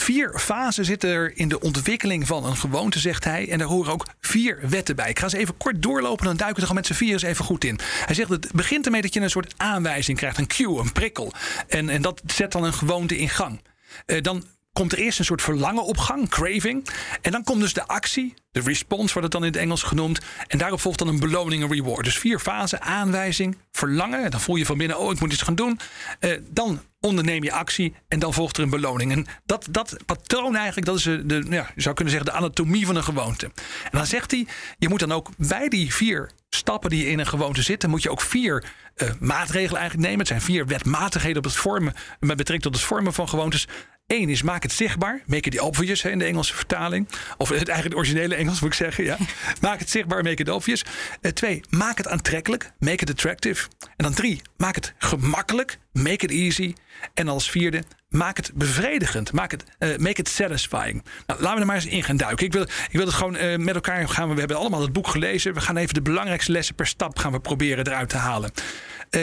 Vier 0.00 0.38
fasen 0.38 0.84
zitten 0.84 1.10
er 1.10 1.36
in 1.36 1.48
de 1.48 1.60
ontwikkeling 1.60 2.26
van 2.26 2.44
een 2.44 2.56
gewoonte, 2.56 2.98
zegt 2.98 3.24
hij. 3.24 3.50
En 3.50 3.58
daar 3.58 3.66
horen 3.66 3.92
ook 3.92 4.06
vier 4.20 4.58
wetten 4.68 4.96
bij. 4.96 5.08
Ik 5.08 5.18
ga 5.18 5.28
ze 5.28 5.38
even 5.38 5.56
kort 5.56 5.82
doorlopen, 5.82 6.24
dan 6.24 6.36
duiken 6.36 6.54
we 6.54 6.60
er 6.60 6.66
gewoon 6.66 6.82
met 6.82 6.86
z'n 6.86 7.04
vier 7.04 7.12
eens 7.12 7.22
even 7.22 7.44
goed 7.44 7.64
in. 7.64 7.78
Hij 8.04 8.14
zegt 8.14 8.28
het 8.28 8.52
begint 8.52 8.84
ermee 8.84 9.02
dat 9.02 9.14
je 9.14 9.20
een 9.20 9.30
soort 9.30 9.54
aanwijzing 9.56 10.18
krijgt, 10.18 10.38
een 10.38 10.46
cue, 10.46 10.80
een 10.80 10.92
prikkel. 10.92 11.32
En, 11.68 11.88
en 11.88 12.02
dat 12.02 12.22
zet 12.26 12.52
dan 12.52 12.64
een 12.64 12.72
gewoonte 12.72 13.18
in 13.18 13.28
gang. 13.28 13.60
Uh, 14.06 14.22
dan 14.22 14.44
komt 14.78 14.92
er 14.92 14.98
eerst 14.98 15.18
een 15.18 15.24
soort 15.24 15.42
verlangen 15.42 15.84
op 15.84 15.98
gang, 15.98 16.28
craving. 16.28 16.88
En 17.20 17.32
dan 17.32 17.44
komt 17.44 17.60
dus 17.60 17.72
de 17.72 17.86
actie, 17.86 18.34
de 18.50 18.60
response 18.60 19.12
wordt 19.12 19.22
het 19.22 19.30
dan 19.32 19.44
in 19.44 19.52
het 19.52 19.60
Engels 19.60 19.82
genoemd. 19.82 20.20
En 20.46 20.58
daarop 20.58 20.80
volgt 20.80 20.98
dan 20.98 21.08
een 21.08 21.20
beloning, 21.20 21.62
een 21.62 21.72
reward. 21.72 22.04
Dus 22.04 22.18
vier 22.18 22.38
fasen, 22.38 22.80
aanwijzing, 22.82 23.56
verlangen. 23.72 24.30
Dan 24.30 24.40
voel 24.40 24.56
je 24.56 24.66
van 24.66 24.78
binnen, 24.78 24.98
oh 24.98 25.12
ik 25.12 25.20
moet 25.20 25.32
iets 25.32 25.42
gaan 25.42 25.54
doen. 25.54 25.80
Uh, 26.20 26.38
dan 26.50 26.82
onderneem 27.00 27.44
je 27.44 27.52
actie 27.52 27.94
en 28.08 28.18
dan 28.18 28.34
volgt 28.34 28.56
er 28.56 28.62
een 28.62 28.70
beloning. 28.70 29.12
En 29.12 29.26
dat, 29.46 29.66
dat 29.70 29.96
patroon 30.06 30.56
eigenlijk, 30.56 30.86
dat 30.86 30.96
is 30.96 31.02
de, 31.02 31.46
ja, 31.48 31.70
je 31.74 31.82
zou 31.82 31.94
kunnen 31.94 32.14
zeggen, 32.14 32.32
de 32.32 32.38
anatomie 32.38 32.86
van 32.86 32.96
een 32.96 33.04
gewoonte. 33.04 33.46
En 33.84 33.90
dan 33.98 34.06
zegt 34.06 34.30
hij, 34.30 34.46
je 34.78 34.88
moet 34.88 35.00
dan 35.00 35.12
ook 35.12 35.30
bij 35.36 35.68
die 35.68 35.94
vier 35.94 36.30
stappen 36.50 36.90
die 36.90 37.06
in 37.06 37.18
een 37.18 37.26
gewoonte 37.26 37.62
zitten, 37.62 37.90
moet 37.90 38.02
je 38.02 38.10
ook 38.10 38.20
vier 38.20 38.64
uh, 38.96 39.08
maatregelen 39.20 39.80
eigenlijk 39.80 40.08
nemen. 40.08 40.18
Het 40.18 40.28
zijn 40.28 40.40
vier 40.40 40.66
wetmatigheden 40.66 41.38
op 41.38 41.44
het 41.44 41.56
vormen, 41.56 41.94
met 42.20 42.36
betrekking 42.36 42.62
tot 42.62 42.74
het 42.74 42.84
vormen 42.84 43.12
van 43.12 43.28
gewoontes. 43.28 43.68
Eén 44.08 44.28
is 44.28 44.42
maak 44.42 44.62
het 44.62 44.72
zichtbaar. 44.72 45.22
Make 45.26 45.48
it 45.48 45.60
obvious 45.60 46.04
in 46.04 46.18
de 46.18 46.24
Engelse 46.24 46.54
vertaling. 46.54 47.08
Of 47.36 47.48
het 47.48 47.68
eigenlijk 47.68 47.98
originele 47.98 48.34
Engels 48.34 48.60
moet 48.60 48.70
ik 48.70 48.76
zeggen. 48.76 49.04
Ja. 49.04 49.16
Maak 49.60 49.78
het 49.78 49.90
zichtbaar, 49.90 50.22
make 50.22 50.42
it 50.42 50.48
obvious. 50.48 50.84
Uh, 51.20 51.32
twee, 51.32 51.60
maak 51.70 51.96
het 51.96 52.08
aantrekkelijk. 52.08 52.72
Make 52.78 53.02
it 53.02 53.10
attractive. 53.10 53.68
En 53.80 54.04
dan 54.04 54.14
drie, 54.14 54.42
maak 54.56 54.74
het 54.74 54.94
gemakkelijk. 54.98 55.78
Make 55.92 56.24
it 56.24 56.30
easy. 56.30 56.74
En 57.14 57.28
als 57.28 57.50
vierde, 57.50 57.82
maak 58.08 58.36
het 58.36 58.50
bevredigend. 58.54 59.32
Maak 59.32 59.50
het, 59.50 59.64
uh, 59.78 59.96
make 59.96 60.20
it 60.20 60.28
satisfying. 60.28 61.04
Nou, 61.26 61.40
laten 61.40 61.54
we 61.54 61.60
er 61.60 61.66
maar 61.66 61.76
eens 61.76 61.86
in 61.86 62.02
gaan 62.02 62.16
duiken. 62.16 62.46
Ik 62.46 62.52
wil, 62.52 62.62
ik 62.62 62.88
wil 62.90 63.06
het 63.06 63.14
gewoon 63.14 63.36
uh, 63.36 63.56
met 63.56 63.74
elkaar 63.74 64.08
gaan. 64.08 64.34
We, 64.34 64.38
hebben 64.38 64.56
allemaal 64.56 64.82
het 64.82 64.92
boek 64.92 65.08
gelezen. 65.08 65.54
We 65.54 65.60
gaan 65.60 65.76
even 65.76 65.94
de 65.94 66.02
belangrijkste 66.02 66.52
lessen 66.52 66.74
per 66.74 66.86
stap 66.86 67.18
gaan 67.18 67.32
we 67.32 67.40
proberen 67.40 67.86
eruit 67.86 68.08
te 68.08 68.16
halen. 68.16 68.50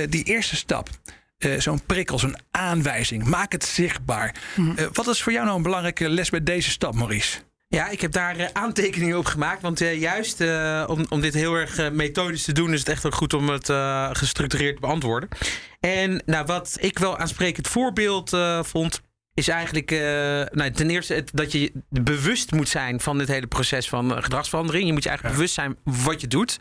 Die 0.09 0.23
eerste 0.23 0.55
stap. 0.55 0.89
Uh, 1.39 1.59
zo'n 1.59 1.85
prikkel, 1.85 2.19
zo'n 2.19 2.37
aanwijzing. 2.51 3.23
Maak 3.23 3.51
het 3.51 3.65
zichtbaar. 3.65 4.35
Mm 4.55 4.65
-hmm. 4.65 4.79
uh, 4.79 4.85
wat 4.93 5.07
is 5.07 5.23
voor 5.23 5.31
jou 5.31 5.45
nou 5.45 5.57
een 5.57 5.63
belangrijke 5.63 6.09
les 6.09 6.29
bij 6.29 6.43
deze 6.43 6.69
stap, 6.69 6.95
Maurice? 6.95 7.37
Ja, 7.67 7.89
ik 7.89 8.01
heb 8.01 8.11
daar 8.11 8.39
uh, 8.39 8.45
aantekeningen 8.53 9.17
op 9.17 9.25
gemaakt. 9.25 9.61
Want 9.61 9.79
juist 9.79 10.41
om, 10.87 11.05
om 11.09 11.21
dit 11.21 11.33
heel 11.33 11.53
erg 11.53 11.91
methodisch 11.91 12.43
te 12.43 12.51
doen, 12.51 12.73
is 12.73 12.79
het 12.79 12.89
echt 12.89 13.05
ook 13.05 13.15
goed 13.15 13.33
om 13.33 13.49
het 13.49 13.69
gestructureerd 14.17 14.75
te 14.75 14.81
beantwoorden. 14.81 15.29
En 15.79 16.23
nou, 16.25 16.45
wat 16.45 16.77
ik 16.79 16.99
wel 16.99 17.17
aansprekend 17.17 17.67
voorbeeld 17.67 18.37
vond, 18.61 19.01
is 19.35 19.47
eigenlijk 19.47 19.91
uh, 19.91 19.99
nou, 20.51 20.71
ten 20.71 20.89
eerste 20.89 21.13
het, 21.13 21.29
dat 21.33 21.51
je 21.51 21.71
bewust 21.89 22.51
moet 22.51 22.69
zijn 22.69 22.99
van 22.99 23.17
dit 23.17 23.27
hele 23.27 23.47
proces 23.47 23.89
van 23.89 24.11
uh, 24.11 24.23
gedragsverandering. 24.23 24.85
Je 24.85 24.93
moet 24.93 25.03
je 25.03 25.09
eigenlijk 25.09 25.37
bewust 25.37 25.55
zijn 25.55 25.77
wat 25.83 26.21
je 26.21 26.27
doet. 26.27 26.57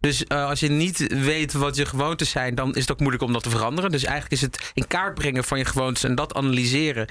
Dus 0.00 0.24
uh, 0.28 0.48
als 0.48 0.60
je 0.60 0.68
niet 0.68 1.22
weet 1.22 1.52
wat 1.52 1.76
je 1.76 1.86
gewoontes 1.86 2.30
zijn, 2.30 2.54
dan 2.54 2.74
is 2.74 2.80
het 2.80 2.92
ook 2.92 2.98
moeilijk 2.98 3.22
om 3.22 3.32
dat 3.32 3.42
te 3.42 3.50
veranderen. 3.50 3.90
Dus 3.90 4.04
eigenlijk 4.04 4.34
is 4.34 4.40
het 4.40 4.70
in 4.74 4.86
kaart 4.86 5.14
brengen 5.14 5.44
van 5.44 5.58
je 5.58 5.64
gewoontes 5.64 6.04
en 6.04 6.14
dat 6.14 6.34
analyseren 6.34 7.08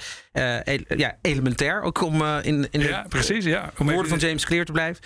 ja, 0.95 1.17
elementair. 1.21 1.81
Ook 1.81 2.01
om 2.01 2.23
in, 2.23 2.67
in 2.71 2.81
ja, 2.81 3.01
de 3.01 3.07
precies, 3.07 3.45
ja. 3.45 3.71
om 3.77 3.89
woorden 3.89 4.09
van 4.09 4.19
James 4.19 4.45
Clear 4.45 4.65
te 4.65 4.71
blijven. 4.71 5.03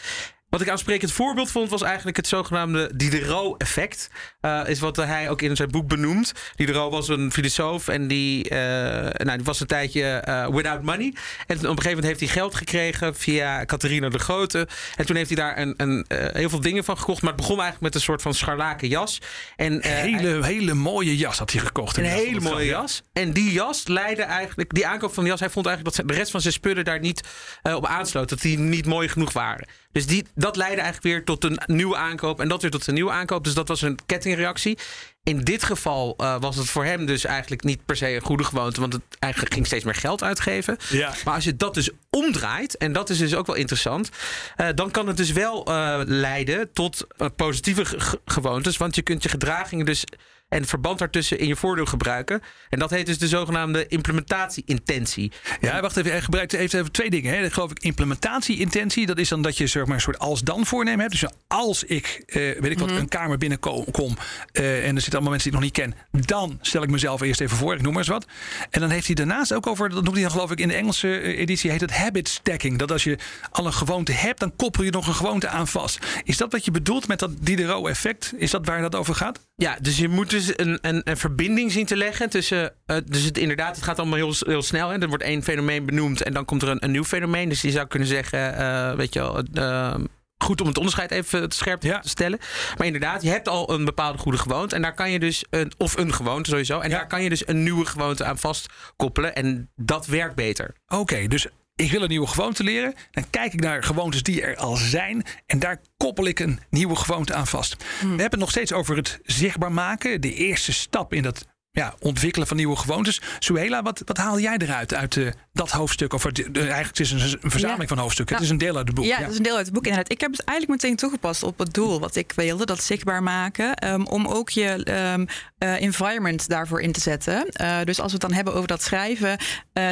Wat 0.52 0.62
ik 0.62 0.70
aansprekend 0.70 1.12
voorbeeld 1.12 1.52
vond, 1.52 1.70
was 1.70 1.82
eigenlijk 1.82 2.18
het 2.18 2.28
zogenaamde 2.28 2.92
Diderot-effect. 2.96 4.10
Uh, 4.42 4.62
is 4.66 4.80
wat 4.80 4.96
hij 4.96 5.30
ook 5.30 5.42
in 5.42 5.56
zijn 5.56 5.70
boek 5.70 5.88
benoemt. 5.88 6.34
Diderot 6.56 6.92
was 6.92 7.08
een 7.08 7.32
filosoof 7.32 7.88
en 7.88 8.08
die, 8.08 8.50
uh, 8.50 8.58
nou, 8.58 9.36
die 9.36 9.44
was 9.44 9.60
een 9.60 9.68
tijdje 9.68 10.24
uh, 10.28 10.48
without 10.48 10.82
money. 10.82 11.14
En 11.48 11.58
op 11.58 11.64
een 11.64 11.68
gegeven 11.68 11.90
moment 11.90 12.06
heeft 12.06 12.20
hij 12.20 12.30
geld 12.30 12.56
gekregen 12.56 13.16
via 13.16 13.66
Catharina 13.66 14.10
de 14.10 14.20
Grote. 14.20 14.68
En 14.96 15.06
toen 15.06 15.16
heeft 15.16 15.28
hij 15.28 15.38
daar 15.38 15.58
een, 15.58 15.74
een, 15.78 16.06
heel 16.34 16.50
veel 16.50 16.62
dingen 16.62 16.84
van 16.84 16.98
gekocht. 16.98 17.22
Maar 17.22 17.32
het 17.32 17.42
begon 17.42 17.60
eigenlijk 17.60 17.84
met 17.84 17.96
een 17.96 18.02
soort 18.02 18.22
van 18.22 18.34
scharlaken 18.34 18.88
jas. 18.88 19.22
En, 19.56 19.84
hele, 19.84 20.42
hij, 20.42 20.54
hele 20.54 20.74
mooie 20.74 21.18
jas 21.18 21.38
had 21.38 21.52
hij 21.52 21.62
gekocht. 21.62 21.98
Een 21.98 22.04
hele 22.04 22.40
mooie 22.40 22.66
jas. 22.66 23.04
En 23.14 23.32
die 23.32 23.52
jas 23.52 23.88
leidde 23.88 24.24
eigenlijk, 24.24 24.74
die 24.74 24.88
aankoop 24.88 25.14
van 25.14 25.24
die 25.24 25.32
jas, 25.32 25.42
hij 25.42 25.50
vond 25.50 25.66
eigenlijk 25.66 25.98
dat 25.98 26.08
de 26.08 26.14
rest 26.14 26.32
van 26.32 26.42
zijn 26.42 26.54
spullen 26.54 26.86
daar 26.86 27.00
niet 27.00 27.28
op 27.64 27.86
aansloot. 27.86 28.30
Dat 28.30 28.42
die 28.42 28.60
niet 28.60 28.86
mooi 28.86 29.08
genoeg 29.08 29.34
waren. 29.34 29.68
Dus 29.92 30.06
die, 30.08 30.26
dat 30.36 30.56
leidde 30.56 30.82
eigenlijk 30.82 31.14
weer 31.14 31.26
tot 31.26 31.44
een 31.44 31.60
nieuwe 31.66 31.96
aankoop. 31.96 32.40
En 32.40 32.48
dat 32.48 32.62
weer 32.62 32.72
tot 32.72 32.88
een 32.88 32.94
nieuwe 32.94 33.12
aankoop. 33.12 33.44
Dus 33.44 33.54
dat 33.54 33.68
was 33.68 33.82
een 33.82 34.00
kettingreactie. 34.06 34.78
In 35.24 35.42
dit 35.42 35.64
geval 35.64 36.16
uh, 36.18 36.36
was 36.40 36.56
het 36.56 36.70
voor 36.70 36.86
hem 36.86 37.06
dus 37.06 37.26
eigenlijk 37.26 37.64
niet 37.64 37.86
per 37.86 37.96
se 37.96 38.16
een 38.16 38.22
goede 38.22 38.44
gewoonte. 38.44 38.80
Want 38.80 38.94
het 38.94 39.04
eigenlijk 39.20 39.54
ging 39.54 39.66
steeds 39.66 39.84
meer 39.84 39.96
geld 39.96 40.24
uitgeven. 40.24 40.78
Ja. 40.90 41.14
Maar 41.26 41.34
als 41.34 41.44
je 41.44 41.56
dat 41.56 41.74
dus 41.74 41.90
omdraait, 42.10 42.78
en 42.78 42.94
dat 42.94 43.10
is 43.10 43.18
dus 43.18 43.36
ook 43.36 43.48
wel 43.48 43.56
interessant. 43.56 44.10
Uh, 44.58 44.68
dan 44.76 44.92
kan 44.92 45.08
het 45.08 45.18
dus 45.18 45.32
wel 45.32 45.70
uh, 45.70 46.02
leiden 46.06 46.74
tot 46.74 47.08
positieve 47.36 47.86
gewoontes. 48.26 48.78
Want 48.78 48.96
je 48.96 49.02
kunt 49.02 49.24
je 49.24 49.30
gedragingen 49.30 49.86
dus 49.86 50.04
en 50.52 50.60
het 50.60 50.70
verband 50.70 51.00
daartussen 51.00 51.40
in 51.40 51.48
je 51.48 51.56
voordeel 51.56 51.86
gebruiken. 51.86 52.42
En 52.70 52.80
dat 52.80 52.90
heet 52.90 53.06
dus 53.06 53.18
de 53.18 53.28
zogenaamde 53.28 53.88
implementatie-intentie. 53.88 55.32
Ja, 55.62 55.82
wacht 55.82 55.98
even. 55.98 56.12
Hij 56.12 56.22
gebruikt 56.22 56.54
even, 56.54 56.80
even 56.80 56.92
twee 56.92 57.10
dingen. 57.10 57.34
Hè. 57.34 57.50
geloof 57.50 57.72
ik, 57.72 57.80
implementatie-intentie. 57.80 59.06
Dat 59.06 59.18
is 59.18 59.30
dan 59.30 59.42
dat 59.42 59.58
je 59.58 59.68
zeg 59.68 59.86
maar, 59.86 59.96
een 59.96 60.02
soort 60.02 60.20
als-dan 60.20 60.66
voornemen 60.66 61.00
hebt. 61.00 61.12
Dus 61.12 61.32
als 61.48 61.84
ik, 61.84 62.24
eh, 62.26 62.36
weet 62.36 62.72
ik 62.72 62.80
wat, 62.80 62.88
mm 62.88 62.94
-hmm. 62.94 63.04
een 63.04 63.08
kamer 63.08 63.38
binnenkom 63.38 64.18
uh, 64.54 64.88
en 64.88 64.96
er 64.96 65.02
zitten 65.02 65.12
allemaal 65.12 65.30
mensen 65.30 65.52
die 65.52 65.60
ik 65.60 65.74
nog 65.76 65.86
niet 65.86 65.96
ken, 66.12 66.26
dan 66.26 66.60
stel 66.62 66.84
ik 66.84 66.90
mezelf 66.90 67.22
eerst 67.22 67.42
even 67.42 67.58
voor. 67.58 67.74
Ik 67.74 67.82
noem 67.82 67.94
maar 67.94 68.02
eens 68.02 68.12
wat. 68.12 68.26
En 68.70 68.80
dan 68.80 68.90
heeft 68.90 69.06
hij 69.06 69.16
daarnaast 69.16 69.54
ook 69.54 69.68
over, 69.68 69.90
dat 69.90 70.04
noemt 70.04 70.14
hij 70.14 70.22
dan 70.22 70.32
geloof 70.32 70.52
ik 70.52 70.60
in 70.60 70.68
de 70.68 70.74
Engelse 70.74 71.22
editie, 71.22 71.72
heet 71.72 71.82
het 71.82 71.96
habit 71.98 72.30
stacking. 72.30 72.78
Dat 72.78 72.92
als 72.92 73.04
je 73.04 73.18
al 73.52 73.66
een 73.66 73.74
gewoonte 73.74 74.12
hebt, 74.12 74.40
dan 74.40 74.56
koppel 74.56 74.84
je 74.84 74.92
nog 74.92 75.08
een 75.08 75.14
gewoonte 75.14 75.48
aan 75.48 75.68
vast. 75.68 76.00
Is 76.24 76.38
dat 76.38 76.52
wat 76.52 76.66
je 76.66 76.72
bedoelt 76.72 77.08
met 77.08 77.20
dat 77.20 77.32
Diderot-effect? 77.40 78.34
Is 78.38 78.52
dat 78.52 78.66
waar 78.66 78.82
dat 78.82 78.96
over 78.96 79.16
gaat? 79.16 79.40
Ja, 79.56 79.78
dus 79.82 79.98
je 79.98 80.08
moet 80.08 80.30
dus 80.30 80.41
een, 80.48 80.78
een, 80.82 81.02
een 81.04 81.18
verbinding 81.18 81.72
zien 81.72 81.86
te 81.86 81.96
leggen 81.96 82.30
tussen. 82.30 82.74
Uh, 82.88 82.98
dus 83.06 83.24
het, 83.24 83.38
inderdaad, 83.38 83.76
het 83.76 83.86
gaat 83.86 84.00
allemaal 84.00 84.18
heel, 84.18 84.34
heel 84.40 84.62
snel. 84.62 84.90
Hè. 84.90 85.00
Er 85.02 85.08
wordt 85.08 85.24
één 85.24 85.44
fenomeen 85.44 85.86
benoemd 85.86 86.24
en 86.24 86.34
dan 86.34 86.46
komt 86.46 86.62
er 86.62 86.70
een, 86.70 86.84
een 86.84 86.92
nieuw 86.92 87.04
fenomeen. 87.04 87.50
Dus 87.50 87.62
je 87.62 87.72
zou 87.72 87.88
kunnen 87.88 88.08
zeggen, 88.08 88.54
uh, 88.60 88.94
weet 88.94 89.14
je 89.14 89.20
wel. 89.20 89.44
Uh, 89.54 89.96
goed 90.38 90.62
om 90.62 90.68
het 90.68 90.78
onderscheid 90.78 91.12
even 91.12 91.52
scherp 91.52 91.84
ja. 91.84 92.00
te 92.00 92.10
stellen. 92.10 92.40
Maar 92.78 92.88
inderdaad, 92.88 93.22
je 93.22 93.30
hebt 93.30 93.48
al 93.48 93.74
een 93.74 93.86
bepaalde 93.86 94.18
goede 94.18 94.38
gewoonte. 94.38 94.76
En 94.76 94.82
daar 94.82 94.94
kan 94.94 95.12
je 95.12 95.20
dus 95.20 95.46
een, 95.50 95.72
of 95.78 95.98
een 95.98 96.14
gewoonte 96.14 96.50
sowieso. 96.50 96.80
En 96.80 96.90
ja. 96.90 96.98
daar 96.98 97.08
kan 97.08 97.24
je 97.24 97.30
dus 97.30 97.48
een 97.48 97.64
nieuwe 97.64 97.86
gewoonte 97.86 98.26
aan 98.26 98.38
vastkoppelen. 98.38 99.36
En 99.36 99.70
dat 99.76 100.06
werkt 100.06 100.36
beter. 100.36 100.76
Oké, 100.88 101.02
okay, 101.02 101.28
dus 101.28 101.48
ik 101.82 101.92
wil 101.92 102.02
een 102.02 102.10
nieuwe 102.10 102.28
gewoonte 102.28 102.64
leren. 102.64 102.94
Dan 103.12 103.30
kijk 103.30 103.54
ik 103.54 103.62
naar 103.62 103.84
gewoontes 103.84 104.24
die 104.24 104.42
er 104.42 104.56
al 104.56 104.76
zijn. 104.76 105.24
En 105.46 105.60
daar 105.60 105.82
koppel 105.98 106.26
ik 106.26 106.40
een 106.40 106.60
nieuwe 106.70 106.96
gewoonte 106.96 107.34
aan 107.34 107.48
vast. 107.48 107.76
Hmm. 108.00 108.16
We 108.16 108.22
hebben 108.22 108.30
het 108.30 108.40
nog 108.40 108.50
steeds 108.50 108.74
over 108.74 108.96
het 108.96 109.20
zichtbaar 109.24 109.72
maken. 109.72 110.22
De 110.22 110.34
eerste 110.34 110.74
stap 110.74 111.14
in 111.14 111.24
dat 111.24 111.46
ja, 111.74 111.96
ontwikkelen 112.00 112.48
van 112.48 112.58
nieuwe 112.58 112.76
gewoontes. 112.76 113.22
Suela, 113.40 113.82
wat, 113.82 114.02
wat 114.06 114.18
haal 114.18 114.40
jij 114.40 114.58
eruit 114.58 114.94
uit 114.94 115.16
uh, 115.16 115.32
dat 115.54 115.72
hoofdstuk? 115.72 116.14
Of 116.14 116.24
het, 116.24 116.58
eigenlijk 116.58 117.00
is 117.00 117.12
het 117.12 117.22
een 117.22 117.52
verzameling 117.52 117.82
ja. 117.82 117.88
van 117.88 117.98
hoofdstukken. 117.98 118.36
Nou, 118.36 118.48
het 118.48 118.54
is 118.54 118.60
een 118.62 118.68
deel 118.68 118.78
uit 118.78 118.88
het 118.88 118.96
boek. 118.96 119.06
Ja, 119.06 119.16
ja, 119.18 119.22
het 119.22 119.32
is 119.32 119.38
een 119.38 119.44
deel 119.44 119.56
uit 119.56 119.66
het 119.66 119.74
boek 119.74 119.86
inderdaad. 119.86 120.12
Ik 120.12 120.22
heb 120.22 120.32
het 120.32 120.44
eigenlijk 120.44 120.82
meteen 120.82 120.98
toegepast 120.98 121.44
op 121.44 121.60
het 121.60 121.74
doel 121.74 122.00
wat 122.00 122.16
ik 122.16 122.32
wilde. 122.36 122.66
Dat 122.66 122.84
zichtbaar 122.84 123.24
maken. 123.24 123.88
Um, 123.88 124.08
om 124.08 124.28
ook 124.28 124.50
je 124.50 124.92
um, 125.14 125.28
uh, 125.60 125.82
environment 125.82 126.48
daarvoor 126.48 126.82
in 126.82 126.92
te 126.92 127.00
zetten. 127.00 127.48
Uh, 127.62 127.78
dus 127.84 128.00
als 128.00 128.12
we 128.12 128.18
het 128.18 128.22
dan 128.22 128.34
hebben 128.34 128.54
over 128.54 128.68
dat 128.68 128.82
schrijven. 128.82 129.38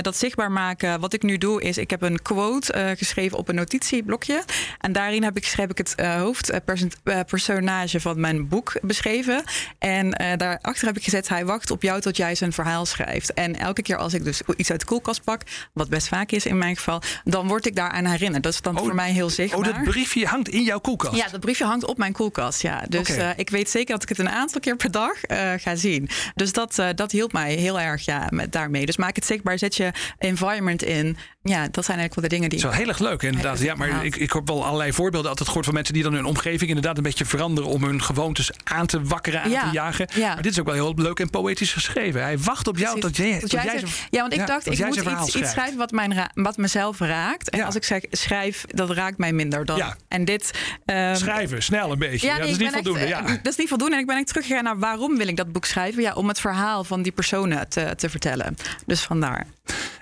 dat 0.01 0.17
zichtbaar 0.17 0.51
maken. 0.51 1.00
Wat 1.00 1.13
ik 1.13 1.24
nu 1.24 1.38
doe 1.38 1.62
is, 1.62 1.77
ik 1.77 1.89
heb 1.89 2.01
een 2.01 2.21
quote 2.21 2.95
geschreven 2.98 3.38
op 3.38 3.48
een 3.48 3.55
notitieblokje. 3.55 4.43
En 4.79 4.91
daarin 4.91 5.24
heb 5.24 5.38
ik, 5.38 5.45
schrijf 5.45 5.69
ik 5.69 5.77
het 5.77 5.95
hoofdpersonage 6.01 8.00
van 8.00 8.19
mijn 8.19 8.48
boek 8.48 8.74
beschreven. 8.81 9.43
En 9.79 10.09
daarachter 10.38 10.88
heb 10.88 10.98
ik 10.98 11.03
gezet, 11.03 11.29
hij 11.29 11.45
wacht 11.45 11.69
op 11.72 11.82
jou 11.82 12.02
tot 12.02 12.18
jij 12.18 12.36
zijn 12.36 12.54
verhaal 12.54 12.86
schrijft. 12.86 13.34
En 13.34 13.56
elke 13.56 13.82
keer 13.82 13.98
als 13.98 14.14
ik 14.14 14.24
dus 14.24 14.42
iets 14.56 14.72
uit 14.72 14.80
de 14.80 14.86
koelkast 14.86 15.24
pak, 15.24 15.42
wat 15.74 15.90
best 15.90 16.08
vaak 16.08 16.32
is 16.32 16.46
in 16.46 16.58
mijn 16.58 16.76
geval, 16.76 17.02
dan 17.24 17.48
word 17.48 17.66
ik 17.66 17.76
daaraan 17.76 18.06
herinnerd. 18.06 18.44
Dat 18.44 18.54
is 18.54 18.62
dan 18.62 18.78
oh, 18.78 18.84
voor 18.84 18.96
mij 18.96 19.12
heel 19.12 19.30
zichtbaar. 19.30 19.60
Oh, 19.60 19.66
dat 19.66 19.84
briefje 19.84 20.26
hangt 20.26 20.50
in 20.50 20.64
jouw 20.64 20.80
koelkast? 20.80 21.16
Ja, 21.16 21.28
dat 21.32 21.40
briefje 21.40 21.66
hangt 21.66 21.86
op 21.86 21.98
mijn 21.98 22.14
koelkast, 22.14 22.62
ja. 22.62 22.84
Dus 22.90 23.10
okay. 23.10 23.18
uh, 23.18 23.30
ik 23.36 23.50
weet 23.50 23.70
zeker 23.70 23.94
dat 23.94 24.04
ik 24.04 24.10
het 24.10 24.20
een 24.20 24.30
aantal 24.30 24.60
keer 24.60 24.76
per 24.76 24.92
dag 24.92 25.30
uh, 25.32 25.52
ga 25.58 25.76
zien. 25.76 26.10
Dus 26.36 26.52
dat, 26.52 26.78
uh, 26.80 26.88
dat 26.96 27.12
hielp 27.12 27.34
mij 27.34 27.54
heel 27.54 27.80
erg 27.80 28.06
ja, 28.06 28.28
met 28.30 28.52
daarmee. 28.52 28.86
Dus 28.86 28.98
maak 28.98 29.16
het 29.16 29.26
zichtbaar, 29.26 29.58
zet 29.58 29.76
je 29.76 29.92
environment 30.18 30.84
in. 30.84 31.18
Ja, 31.44 31.68
dat 31.72 31.86
zijn 31.86 31.98
eigenlijk 31.98 32.14
wel 32.14 32.24
de 32.24 32.30
dingen 32.30 32.50
die... 32.50 32.60
Zo 32.60 32.70
heel 32.70 32.88
erg 32.88 33.00
leuk, 33.00 33.24
inderdaad. 33.24 33.60
Ja, 33.60 33.76
maar 33.76 34.06
ik, 34.06 34.16
ik 34.16 34.32
heb 34.32 34.48
wel 34.48 34.66
allerlei 34.66 34.94
voorbeelden 34.94 35.30
altijd 35.30 35.48
gehoord 35.48 35.66
van 35.66 35.74
mensen 35.74 35.94
die 35.94 36.04
dan 36.04 36.14
hun 36.14 36.26
omgeving 36.26 36.70
inderdaad 36.70 36.98
een 36.98 37.04
beetje 37.04 37.26
veranderen 37.26 37.70
om 37.70 37.84
hun 37.84 38.02
gewoontes 38.02 38.52
aan 38.64 38.86
te 38.86 39.02
wakkeren, 39.04 39.42
aan 39.42 39.50
ja, 39.50 39.64
te 39.64 39.74
jagen. 39.74 40.08
Ja. 40.16 40.34
Maar 40.34 40.42
dit 40.42 40.52
is 40.52 40.60
ook 40.60 40.66
wel 40.66 40.76
heel 40.76 40.94
leuk 40.96 41.20
en 41.20 41.30
poëtisch 41.30 41.59
geschreven. 41.68 42.22
Hij 42.22 42.38
wacht 42.38 42.68
op 42.68 42.78
jou 42.78 43.00
tot 43.00 43.18
jij, 43.18 43.39
tot 43.39 43.51
jij, 43.51 43.63
jij 43.63 43.80
zegt, 43.80 43.98
Ja, 44.10 44.20
want 44.22 44.34
ik 44.34 44.39
ja, 44.39 44.46
dacht, 44.46 44.66
ik 44.72 44.86
moet 44.86 44.96
iets, 44.96 45.36
iets, 45.36 45.50
schrijven 45.51 45.78
wat, 45.78 45.92
mijn 45.92 46.30
wat 46.34 46.58
mezelf 46.58 47.00
raakt. 47.00 47.50
En 47.50 47.58
Ja. 47.60 47.66
als 47.66 47.75
ik 47.75 47.84
zeg, 47.84 48.01
schrijf, 48.12 48.66
dat 48.68 48.89
raakt 48.89 49.18
mij 49.18 49.34
minder 49.34 49.66
dan. 49.66 49.78
Ja. 49.78 49.96
En 50.08 50.25
dit... 50.25 50.51
ehm, 50.86 51.16
Schrijven, 51.16 51.63
snel 51.63 51.92
een 51.92 52.00
beetje. 52.00 52.28
Ja, 52.28 52.34
nee, 52.34 52.42
dat 52.42 52.50
is 52.50 52.58
niet 52.58 52.72
voldoende. 52.74 53.00
echt, 53.00 53.10
ja. 53.10 53.25
eh, 53.25 53.34
Dat 53.44 53.48
is 53.51 53.56
niet 53.58 53.68
voldoende. 53.70 53.96
En 53.96 54.01
ik 54.01 54.08
ben 54.08 54.18
echt 54.18 54.28
teruggegaan 54.28 54.63
naar 54.63 54.80
waarom 54.80 55.18
wil 55.18 55.28
ik 55.28 55.36
dat 55.36 55.51
boek 55.51 55.66
schrijven? 55.66 56.01
Ja, 56.01 56.13
om 56.13 56.28
het 56.28 56.39
verhaal 56.39 56.84
van 56.84 57.01
die 57.01 57.12
personen 57.12 57.70
te, 57.70 57.94
te 57.96 58.10
vertellen. 58.10 58.56
Dus 58.86 59.01
vandaar. 59.01 59.48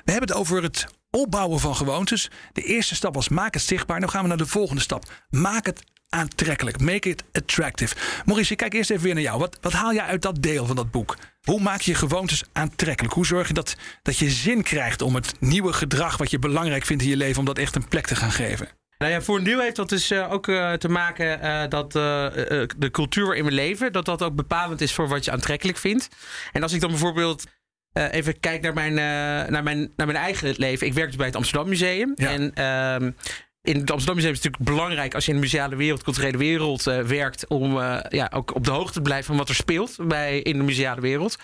We 0.05 0.11
hebben 0.11 0.29
het 0.29 0.37
over 0.37 0.63
het 0.63 0.85
opbouwen 1.09 1.59
van 1.59 1.75
gewoontes. 1.75 2.29
De 2.53 2.61
eerste 2.61 2.95
stap 2.95 3.13
was 3.15 3.29
maak 3.29 3.53
het 3.53 3.63
zichtbaar. 3.63 3.99
Nu 3.99 4.07
gaan 4.07 4.21
we 4.21 4.27
naar 4.27 4.37
de 4.37 4.45
volgende 4.45 4.81
stap. 4.81 5.03
Maak 5.29 5.65
het 5.65 5.83
aantrekkelijk. 6.09 6.79
Make 6.79 7.09
it 7.09 7.23
attractive. 7.33 7.95
Maurice, 8.25 8.51
ik 8.51 8.57
kijk 8.57 8.73
eerst 8.73 8.89
even 8.89 9.03
weer 9.03 9.13
naar 9.13 9.23
jou. 9.23 9.39
Wat, 9.39 9.57
wat 9.61 9.73
haal 9.73 9.93
jij 9.93 10.03
uit 10.03 10.21
dat 10.21 10.41
deel 10.43 10.65
van 10.65 10.75
dat 10.75 10.91
boek? 10.91 11.17
Hoe 11.47 11.61
maak 11.61 11.81
je 11.81 11.95
gewoontes 11.95 12.43
aantrekkelijk? 12.53 13.13
Hoe 13.13 13.25
zorg 13.25 13.47
je 13.47 13.53
dat, 13.53 13.75
dat 14.01 14.17
je 14.17 14.29
zin 14.29 14.63
krijgt 14.63 15.01
om 15.01 15.15
het 15.15 15.33
nieuwe 15.39 15.73
gedrag 15.73 16.17
wat 16.17 16.31
je 16.31 16.39
belangrijk 16.39 16.85
vindt 16.85 17.03
in 17.03 17.09
je 17.09 17.17
leven, 17.17 17.39
om 17.39 17.45
dat 17.45 17.57
echt 17.57 17.75
een 17.75 17.87
plek 17.87 18.07
te 18.07 18.15
gaan 18.15 18.31
geven? 18.31 18.67
Nou 18.97 19.11
ja, 19.11 19.21
voor 19.21 19.37
een 19.37 19.43
deel 19.43 19.59
heeft 19.59 19.75
dat 19.75 19.89
dus 19.89 20.11
uh, 20.11 20.31
ook 20.31 20.47
uh, 20.47 20.73
te 20.73 20.89
maken 20.89 21.39
uh, 21.43 21.63
dat 21.69 21.91
de 21.91 22.89
cultuur 22.91 23.25
waarin 23.25 23.45
we 23.45 23.51
leven, 23.51 23.91
dat 23.91 24.05
dat 24.05 24.23
ook 24.23 24.35
bepalend 24.35 24.81
is 24.81 24.93
voor 24.93 25.07
wat 25.07 25.25
je 25.25 25.31
aantrekkelijk 25.31 25.77
vindt. 25.77 26.09
En 26.51 26.63
als 26.63 26.73
ik 26.73 26.81
dan 26.81 26.89
bijvoorbeeld 26.89 27.43
even 27.93 28.39
kijk 28.39 28.61
naar 28.61 28.73
mijn, 28.73 28.93
naar, 29.51 29.63
mijn, 29.63 29.91
naar 29.95 30.07
mijn 30.07 30.19
eigen 30.19 30.53
leven. 30.57 30.87
Ik 30.87 30.93
werk 30.93 31.07
dus 31.07 31.15
bij 31.15 31.25
het 31.25 31.35
Amsterdam 31.35 31.69
Museum. 31.69 32.11
Ja. 32.15 32.29
En 32.29 32.53
ehm, 32.53 33.11
in 33.67 33.79
het 33.79 33.91
Amsterdam 33.91 34.15
Museum 34.15 34.33
is 34.33 34.43
het 34.43 34.53
natuurlijk 34.53 34.77
belangrijk 34.77 35.13
als 35.13 35.25
je 35.25 35.31
in 35.31 35.37
de 35.37 35.43
museale 35.43 35.75
wereld, 35.75 36.03
culturele 36.03 36.37
wereld 36.37 36.87
uh, 36.87 36.99
werkt, 36.99 37.47
om 37.47 37.77
uh, 37.77 37.99
ja, 38.09 38.31
ook 38.33 38.55
op 38.55 38.63
de 38.63 38.71
hoogte 38.71 38.93
te 38.93 39.01
blijven 39.01 39.25
van 39.25 39.37
wat 39.37 39.49
er 39.49 39.55
speelt 39.55 39.97
bij, 40.07 40.39
in 40.39 40.57
de 40.57 40.63
museale 40.63 41.01
wereld. 41.01 41.35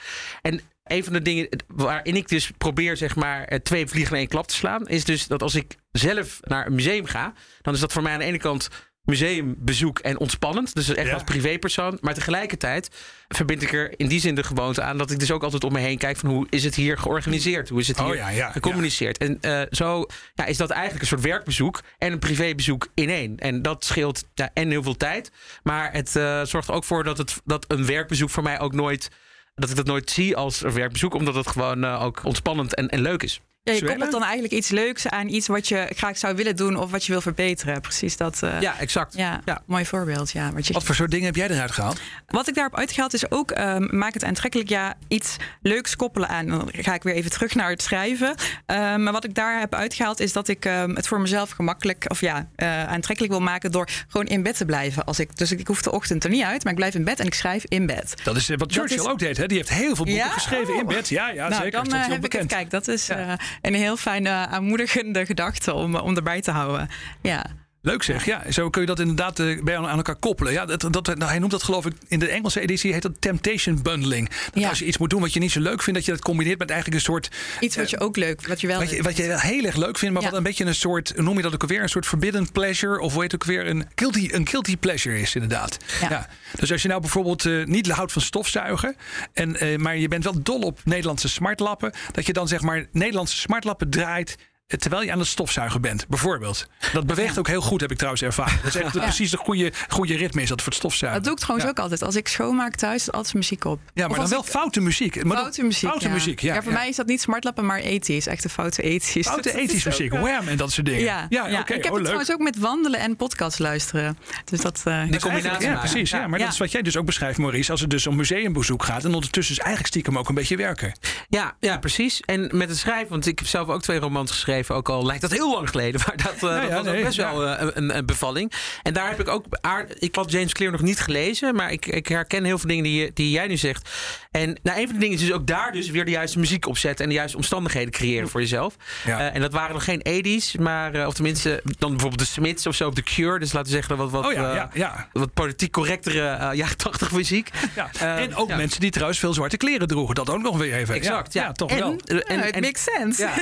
En 0.41 0.61
een 0.83 1.03
van 1.03 1.13
de 1.13 1.21
dingen 1.21 1.47
waarin 1.67 2.15
ik 2.15 2.27
dus 2.27 2.51
probeer, 2.57 2.97
zeg 2.97 3.15
maar, 3.15 3.59
twee 3.63 3.87
vliegen 3.87 4.13
in 4.13 4.19
één 4.19 4.27
klap 4.27 4.47
te 4.47 4.55
slaan, 4.55 4.87
is 4.87 5.05
dus 5.05 5.27
dat 5.27 5.41
als 5.41 5.55
ik 5.55 5.75
zelf 5.91 6.39
naar 6.41 6.65
een 6.65 6.75
museum 6.75 7.05
ga, 7.05 7.33
dan 7.61 7.73
is 7.73 7.79
dat 7.79 7.93
voor 7.93 8.01
mij 8.01 8.13
aan 8.13 8.19
de 8.19 8.25
ene 8.25 8.37
kant 8.37 8.69
museumbezoek 9.03 9.99
en 9.99 10.19
ontspannend. 10.19 10.75
Dus 10.75 10.93
echt 10.93 11.07
Ja. 11.07 11.13
als 11.13 11.23
privépersoon. 11.23 11.97
Maar 12.01 12.13
tegelijkertijd 12.13 12.89
verbind 13.27 13.61
ik 13.61 13.73
er 13.73 13.99
in 13.99 14.07
die 14.07 14.19
zin 14.19 14.35
de 14.35 14.43
gewoonte 14.43 14.81
aan 14.81 14.97
dat 14.97 15.11
ik 15.11 15.19
dus 15.19 15.31
ook 15.31 15.43
altijd 15.43 15.63
om 15.63 15.73
me 15.73 15.79
heen 15.79 15.97
kijk 15.97 16.17
van 16.17 16.29
hoe 16.29 16.47
is 16.49 16.63
het 16.63 16.75
hier 16.75 16.97
georganiseerd? 16.97 17.69
Hoe 17.69 17.79
is 17.79 17.87
het 17.87 17.99
Oh 17.99 18.05
hier 18.05 18.15
ja, 18.15 18.29
ja, 18.29 18.51
gecommuniceerd? 18.51 19.17
En 19.17 19.37
eh, 19.41 19.61
zo 19.69 20.05
ja, 20.33 20.45
is 20.45 20.57
dat 20.57 20.69
eigenlijk 20.69 21.01
een 21.01 21.07
soort 21.07 21.21
werkbezoek 21.21 21.81
en 21.97 22.11
een 22.11 22.19
privébezoek 22.19 22.87
in 22.93 23.09
één. 23.09 23.37
En 23.37 23.61
dat 23.61 23.85
scheelt 23.85 24.23
en 24.53 24.69
heel 24.69 24.83
veel 24.83 24.97
tijd. 24.97 25.31
Maar 25.63 25.91
het 25.91 26.15
eh, 26.15 26.43
zorgt 26.43 26.71
ook 26.71 26.83
voor 26.83 27.03
dat, 27.03 27.17
het, 27.17 27.41
dat 27.45 27.65
een 27.67 27.85
werkbezoek 27.85 28.29
voor 28.29 28.43
mij 28.43 28.59
ook 28.59 28.73
nooit 28.73 29.09
dat 29.55 29.69
ik 29.69 29.75
dat 29.75 29.85
nooit 29.85 30.09
zie 30.11 30.35
als 30.35 30.63
een 30.63 30.73
werkbezoek, 30.73 31.13
omdat 31.13 31.35
het 31.35 31.47
gewoon 31.47 31.83
eh, 31.83 32.03
ook 32.03 32.23
ontspannend 32.23 32.75
en, 32.75 32.89
en 32.89 33.01
leuk 33.01 33.23
is. 33.23 33.41
Ja, 33.65 33.73
je 33.73 33.85
koppelt 33.85 34.11
dan 34.11 34.23
eigenlijk 34.23 34.53
iets 34.53 34.69
leuks 34.69 35.07
aan 35.07 35.27
iets 35.27 35.47
wat 35.47 35.67
je 35.67 35.87
graag 35.95 36.17
zou 36.17 36.35
willen 36.35 36.55
doen 36.55 36.75
of 36.75 36.91
wat 36.91 37.05
je 37.05 37.11
wil 37.11 37.21
verbeteren. 37.21 37.81
Precies 37.81 38.17
dat. 38.17 38.43
eh, 38.43 38.61
Ja, 38.61 38.79
exact. 38.79 39.13
ja, 39.17 39.41
Ja. 39.45 39.61
mooi 39.65 39.85
voorbeeld. 39.85 40.31
Ja, 40.31 40.51
wat, 40.53 40.67
je, 40.67 40.73
Wat 40.73 40.83
voor 40.83 40.95
soort 40.95 41.11
dingen 41.11 41.25
heb 41.25 41.35
jij 41.35 41.49
eruit 41.49 41.71
gehaald? 41.71 41.99
wat 42.27 42.47
ik 42.47 42.53
daarop 42.55 42.77
uitgehaald 42.77 43.13
is 43.13 43.31
ook 43.31 43.51
ehm, 43.51 43.97
maak 43.97 44.13
het 44.13 44.23
aantrekkelijk. 44.23 44.69
Ja, 44.69 44.93
iets 45.07 45.35
leuks 45.61 45.95
koppelen 45.95 46.29
aan. 46.29 46.47
Dan 46.47 46.69
ga 46.71 46.93
ik 46.93 47.03
weer 47.03 47.13
even 47.13 47.31
terug 47.31 47.55
naar 47.55 47.69
het 47.69 47.81
schrijven. 47.81 48.35
Ehm, 48.65 49.03
maar 49.03 49.13
wat 49.13 49.23
ik 49.23 49.35
daar 49.35 49.59
heb 49.59 49.75
uitgehaald 49.75 50.19
is 50.19 50.33
dat 50.33 50.47
ik 50.47 50.65
ehm, 50.65 50.95
het 50.95 51.07
voor 51.07 51.21
mezelf 51.21 51.49
gemakkelijk 51.49 52.05
of 52.07 52.21
ja, 52.21 52.47
eh, 52.55 52.87
aantrekkelijk 52.87 53.33
wil 53.33 53.41
maken 53.41 53.71
door 53.71 53.87
gewoon 54.07 54.27
in 54.27 54.43
bed 54.43 54.57
te 54.57 54.65
blijven. 54.65 55.03
Als 55.05 55.19
ik, 55.19 55.37
dus 55.37 55.51
ik 55.51 55.67
hoef 55.67 55.81
de 55.81 55.91
ochtend 55.91 56.23
er 56.23 56.29
niet 56.29 56.43
uit, 56.43 56.63
maar 56.63 56.71
ik 56.73 56.77
blijf 56.79 56.93
in 56.95 57.03
bed 57.03 57.19
en 57.19 57.25
ik 57.25 57.33
schrijf 57.33 57.63
in 57.67 57.85
bed. 57.85 58.13
Dat 58.23 58.35
is 58.35 58.49
eh, 58.49 58.57
wat 58.57 58.69
Dat 58.69 58.77
Churchill 58.77 58.97
is- 58.97 59.07
ook 59.11 59.19
deed. 59.19 59.37
Hè? 59.37 59.45
Die 59.45 59.57
heeft 59.57 59.69
heel 59.69 59.79
veel 59.95 60.05
boeken 60.05 60.13
Ja? 60.13 60.29
geschreven 60.29 60.75
in 60.75 60.85
bed. 60.85 61.09
Ja, 61.09 61.29
ja 61.29 61.47
nou, 61.49 61.63
zeker. 61.63 61.83
dan 61.89 61.99
heb 61.99 62.25
ik 62.25 62.31
het. 62.31 62.45
Kijk, 62.47 62.69
dat 62.69 62.87
is 62.87 63.07
Ja. 63.07 63.37
Een 63.61 63.73
heel 63.73 63.97
fijne, 63.97 64.29
aanmoedigende 64.29 65.25
gedachte 65.25 65.73
om, 65.73 65.95
om 65.95 66.15
erbij 66.15 66.41
te 66.41 66.51
houden. 66.51 66.89
Ja. 67.21 67.45
Leuk 67.85 68.03
zeg, 68.03 68.25
ja. 68.25 68.51
Zo 68.51 68.69
kun 68.69 68.81
je 68.81 68.87
dat 68.87 68.99
inderdaad 68.99 69.39
eh, 69.39 69.63
bij 69.63 69.77
aan 69.77 69.97
elkaar 69.97 70.15
koppelen. 70.15 70.53
Ja, 70.53 70.65
dat, 70.65 70.87
dat, 70.91 71.05
nou, 71.05 71.23
hij 71.23 71.39
noemt 71.39 71.51
dat 71.51 71.63
geloof 71.63 71.85
ik 71.85 71.93
in 72.07 72.19
de 72.19 72.27
Engelse 72.27 72.59
editie 72.59 72.93
heet 72.93 73.01
dat 73.01 73.11
temptation 73.19 73.81
bundling. 73.81 74.29
Dat 74.29 74.63
Ja. 74.63 74.69
Als 74.69 74.79
je 74.79 74.85
iets 74.85 74.97
moet 74.97 75.09
doen 75.09 75.21
wat 75.21 75.33
je 75.33 75.39
niet 75.39 75.51
zo 75.51 75.59
leuk 75.59 75.81
vindt, 75.81 75.99
dat 75.99 76.05
je 76.05 76.11
dat 76.11 76.21
combineert 76.21 76.59
met 76.59 76.69
eigenlijk 76.69 76.99
een 76.99 77.05
soort 77.05 77.29
Iets 77.59 77.75
wat 77.75 77.89
je 77.89 77.99
ook 77.99 78.17
leuk, 78.17 78.47
wat 78.47 78.61
je 78.61 78.67
wel 78.67 78.79
Wat 78.79 78.89
je, 78.89 79.03
wat 79.03 79.17
je 79.17 79.37
heel 79.39 79.63
erg 79.63 79.75
leuk 79.75 79.97
vindt, 79.97 80.13
maar 80.13 80.23
Ja. 80.23 80.29
wat 80.29 80.37
een 80.37 80.43
beetje 80.43 80.65
een 80.65 80.75
soort, 80.75 81.13
noem 81.15 81.35
je 81.35 81.41
dat 81.41 81.53
ook 81.53 81.61
alweer? 81.61 81.81
Een 81.81 81.89
soort 81.89 82.05
forbidden 82.05 82.51
pleasure. 82.51 82.99
Of 82.99 83.15
het 83.15 83.33
ook 83.33 83.43
weer? 83.43 83.67
Een 83.67 83.87
guilty, 83.95 84.29
een 84.31 84.47
guilty 84.47 84.77
pleasure 84.77 85.19
is 85.19 85.35
inderdaad. 85.35 85.77
Ja. 86.09 86.29
Dus 86.55 86.71
als 86.71 86.81
je 86.81 86.87
nou 86.87 87.01
bijvoorbeeld 87.01 87.45
eh, 87.45 87.63
niet 87.63 87.87
houdt 87.87 88.11
van 88.11 88.21
stofzuigen, 88.21 88.95
en, 89.33 89.59
eh, 89.59 89.77
maar 89.77 89.97
je 89.97 90.07
bent 90.07 90.23
wel 90.23 90.43
dol 90.43 90.59
op 90.59 90.79
Nederlandse 90.83 91.29
smartlappen, 91.29 91.93
dat 92.11 92.25
je 92.25 92.33
dan 92.33 92.47
zeg 92.47 92.61
maar 92.61 92.85
Nederlandse 92.91 93.37
smartlappen 93.37 93.89
draait 93.89 94.37
terwijl 94.67 95.03
je 95.03 95.11
aan 95.11 95.19
het 95.19 95.27
stofzuigen 95.27 95.81
bent, 95.81 96.07
bijvoorbeeld. 96.07 96.67
Dat 96.93 97.05
beweegt 97.05 97.37
ook 97.39 97.47
heel 97.47 97.61
goed, 97.61 97.81
heb 97.81 97.91
ik 97.91 97.95
trouwens 97.97 98.23
ervaren. 98.23 98.57
Dat 98.63 98.75
is 98.75 98.81
echt 98.81 98.97
precies 99.07 99.31
de 99.31 99.37
goede, 99.37 99.71
goede 99.89 100.15
ritme 100.15 100.41
is 100.41 100.49
dat 100.49 100.57
voor 100.61 100.67
het 100.71 100.77
stofzuigen. 100.77 101.19
Dat 101.21 101.29
doe 101.29 101.37
ik 101.37 101.39
trouwens 101.43 101.65
Ja. 101.65 101.71
ook 101.75 101.79
altijd. 101.83 102.03
Als 102.03 102.15
ik 102.15 102.27
schoonmaak 102.27 102.75
thuis, 102.75 103.01
is 103.01 103.11
altijd 103.11 103.33
muziek 103.33 103.65
op. 103.65 103.79
Ja, 103.93 104.07
maar 104.07 104.17
dan 104.19 104.29
wel 104.29 104.39
ik- 104.39 104.45
foute 104.45 104.81
muziek. 104.81 105.15
Maar 105.15 105.23
dan- 105.23 105.35
Foute 105.37 105.63
muziek. 105.63 105.89
Foute 105.89 106.07
ja. 106.07 106.13
muziek, 106.13 106.39
ja. 106.39 106.61
voor 106.61 106.71
ja. 106.71 106.77
mij 106.77 106.89
is 106.89 106.95
dat 106.95 107.05
niet 107.07 107.21
smartlappen, 107.21 107.65
maar 107.65 107.79
ethisch. 107.79 108.27
Echte 108.27 108.49
foute 108.49 108.81
ethisch. 108.81 109.27
Foute 109.27 109.49
Dat 109.51 109.61
ethisch 109.61 109.83
muziek, 109.85 110.13
eh, 110.13 110.21
wham 110.21 110.47
en 110.47 110.57
dat 110.57 110.71
soort 110.71 110.85
dingen. 110.85 111.01
Ja, 111.01 111.25
ja, 111.29 111.43
oké, 111.43 111.49
ik 111.51 111.67
heb 111.67 111.77
oh, 111.77 111.83
het 111.83 111.93
leuk. 111.93 112.03
trouwens 112.03 112.31
ook 112.31 112.39
met 112.39 112.57
wandelen 112.57 112.99
en 112.99 113.15
podcast 113.15 113.59
luisteren. 113.59 114.17
Dus 114.45 114.61
dat, 114.61 114.81
eh, 114.85 114.93
eigenlijk- 114.93 115.21
combinatie 115.23 115.61
Ja, 115.67 115.73
maken. 115.73 115.89
precies. 115.89 116.09
Ja, 116.09 116.27
maar 116.27 116.39
Ja. 116.39 116.45
dat 116.45 116.53
is 116.53 116.59
wat 116.59 116.71
jij 116.71 116.81
dus 116.81 116.97
ook 116.97 117.05
beschrijft, 117.05 117.37
Maurice. 117.37 117.71
Als 117.71 117.81
het 117.81 117.89
dus 117.89 118.07
om 118.07 118.15
museumbezoek 118.15 118.83
gaat. 118.83 119.05
En 119.05 119.13
ondertussen 119.13 119.53
is 119.55 119.59
eigenlijk 119.59 119.89
stiekem 119.93 120.17
ook 120.17 120.29
een 120.29 120.35
beetje 120.35 120.57
werken. 120.57 120.93
Ja, 121.29 121.55
ja, 121.59 121.77
precies. 121.77 122.21
En 122.21 122.49
met 122.57 122.69
het 122.69 122.77
schrijven, 122.77 123.09
want 123.09 123.25
ik 123.25 123.39
heb 123.39 123.47
zelf 123.47 123.67
ook 123.67 123.81
twee 123.81 123.99
romans 123.99 124.31
geschreven, 124.31 124.51
ook 124.69 124.89
al 124.89 125.05
lijkt 125.05 125.21
dat 125.21 125.31
heel 125.31 125.53
lang 125.53 125.69
geleden, 125.69 126.01
maar 126.05 126.17
dat, 126.17 126.33
eh, 126.33 126.41
dat 126.41 126.69
ja, 126.69 126.69
was 126.69 126.77
ook 126.77 126.93
nee, 126.93 127.03
best 127.03 127.15
ja. 127.15 127.35
wel 127.35 127.47
eh, 127.47 127.67
een, 127.73 127.97
een 127.97 128.05
bevalling. 128.05 128.51
En 128.83 128.93
daar 128.93 129.09
heb 129.09 129.19
ik 129.19 129.27
ook, 129.27 129.45
aard- 129.61 130.03
ik 130.03 130.15
had 130.15 130.31
James 130.31 130.53
Clear 130.53 130.71
nog 130.71 130.81
niet 130.81 130.99
gelezen, 130.99 131.55
maar 131.55 131.71
ik, 131.71 131.85
ik 131.85 132.07
herken 132.07 132.43
heel 132.43 132.57
veel 132.57 132.69
dingen 132.69 132.83
die, 132.83 133.11
die 133.13 133.31
jij 133.31 133.47
nu 133.47 133.57
zegt. 133.57 133.89
En 134.31 134.59
nou, 134.63 134.79
een 134.79 134.85
van 134.85 134.93
de 134.93 134.99
dingen 134.99 135.15
is 135.15 135.21
dus 135.25 135.31
ook 135.31 135.47
daar 135.47 135.71
dus 135.71 135.89
weer 135.89 136.05
de 136.05 136.11
juiste 136.11 136.39
muziek 136.39 136.67
opzetten 136.67 137.03
en 137.03 137.09
de 137.09 137.15
juiste 137.17 137.37
omstandigheden 137.37 137.91
creëren 137.91 138.29
voor 138.29 138.41
jezelf. 138.41 138.75
Ja. 139.05 139.19
Eh, 139.19 139.35
en 139.35 139.41
dat 139.41 139.53
waren 139.53 139.73
nog 139.73 139.83
geen 139.83 140.01
80s, 140.03 140.59
maar, 140.59 140.93
eh, 140.93 141.07
of 141.07 141.13
tenminste, 141.13 141.61
dan 141.63 141.89
bijvoorbeeld 141.89 142.19
de 142.19 142.25
Smiths 142.25 142.67
of 142.67 142.75
zo, 142.75 142.87
of 142.87 142.93
The 142.93 143.03
Cure. 143.03 143.39
Dus 143.39 143.53
laten 143.53 143.71
we 143.71 143.75
zeggen 143.77 143.97
wat, 143.97 144.11
wat, 144.11 144.25
Oh 144.25 144.31
ja, 144.31 144.49
eh, 144.49 144.55
ja, 144.55 144.69
ja. 144.73 145.07
wat 145.13 145.33
politiek 145.33 145.71
correctere 145.71 146.51
jaren 146.53 146.77
80 146.77 147.11
muziek. 147.11 147.49
ja. 147.75 147.89
En 147.99 148.35
ook 148.35 148.49
ja. 148.49 148.55
mensen 148.55 148.79
die 148.79 148.91
trouwens 148.91 149.19
veel 149.19 149.33
zwarte 149.33 149.57
kleren 149.57 149.87
droegen. 149.87 150.15
Dat 150.15 150.29
ook 150.29 150.41
nog 150.41 150.57
weer 150.57 150.73
even. 150.73 150.95
Exact, 150.95 151.33
ja. 151.33 151.51
toch 151.51 151.69
en, 151.69 151.77
wel. 151.77 151.95
En, 152.05 152.37
ja, 152.37 152.43
het 152.43 152.55
en- 152.55 152.61
makes 152.61 152.83
sense. 152.83 153.21
Ja. 153.21 153.33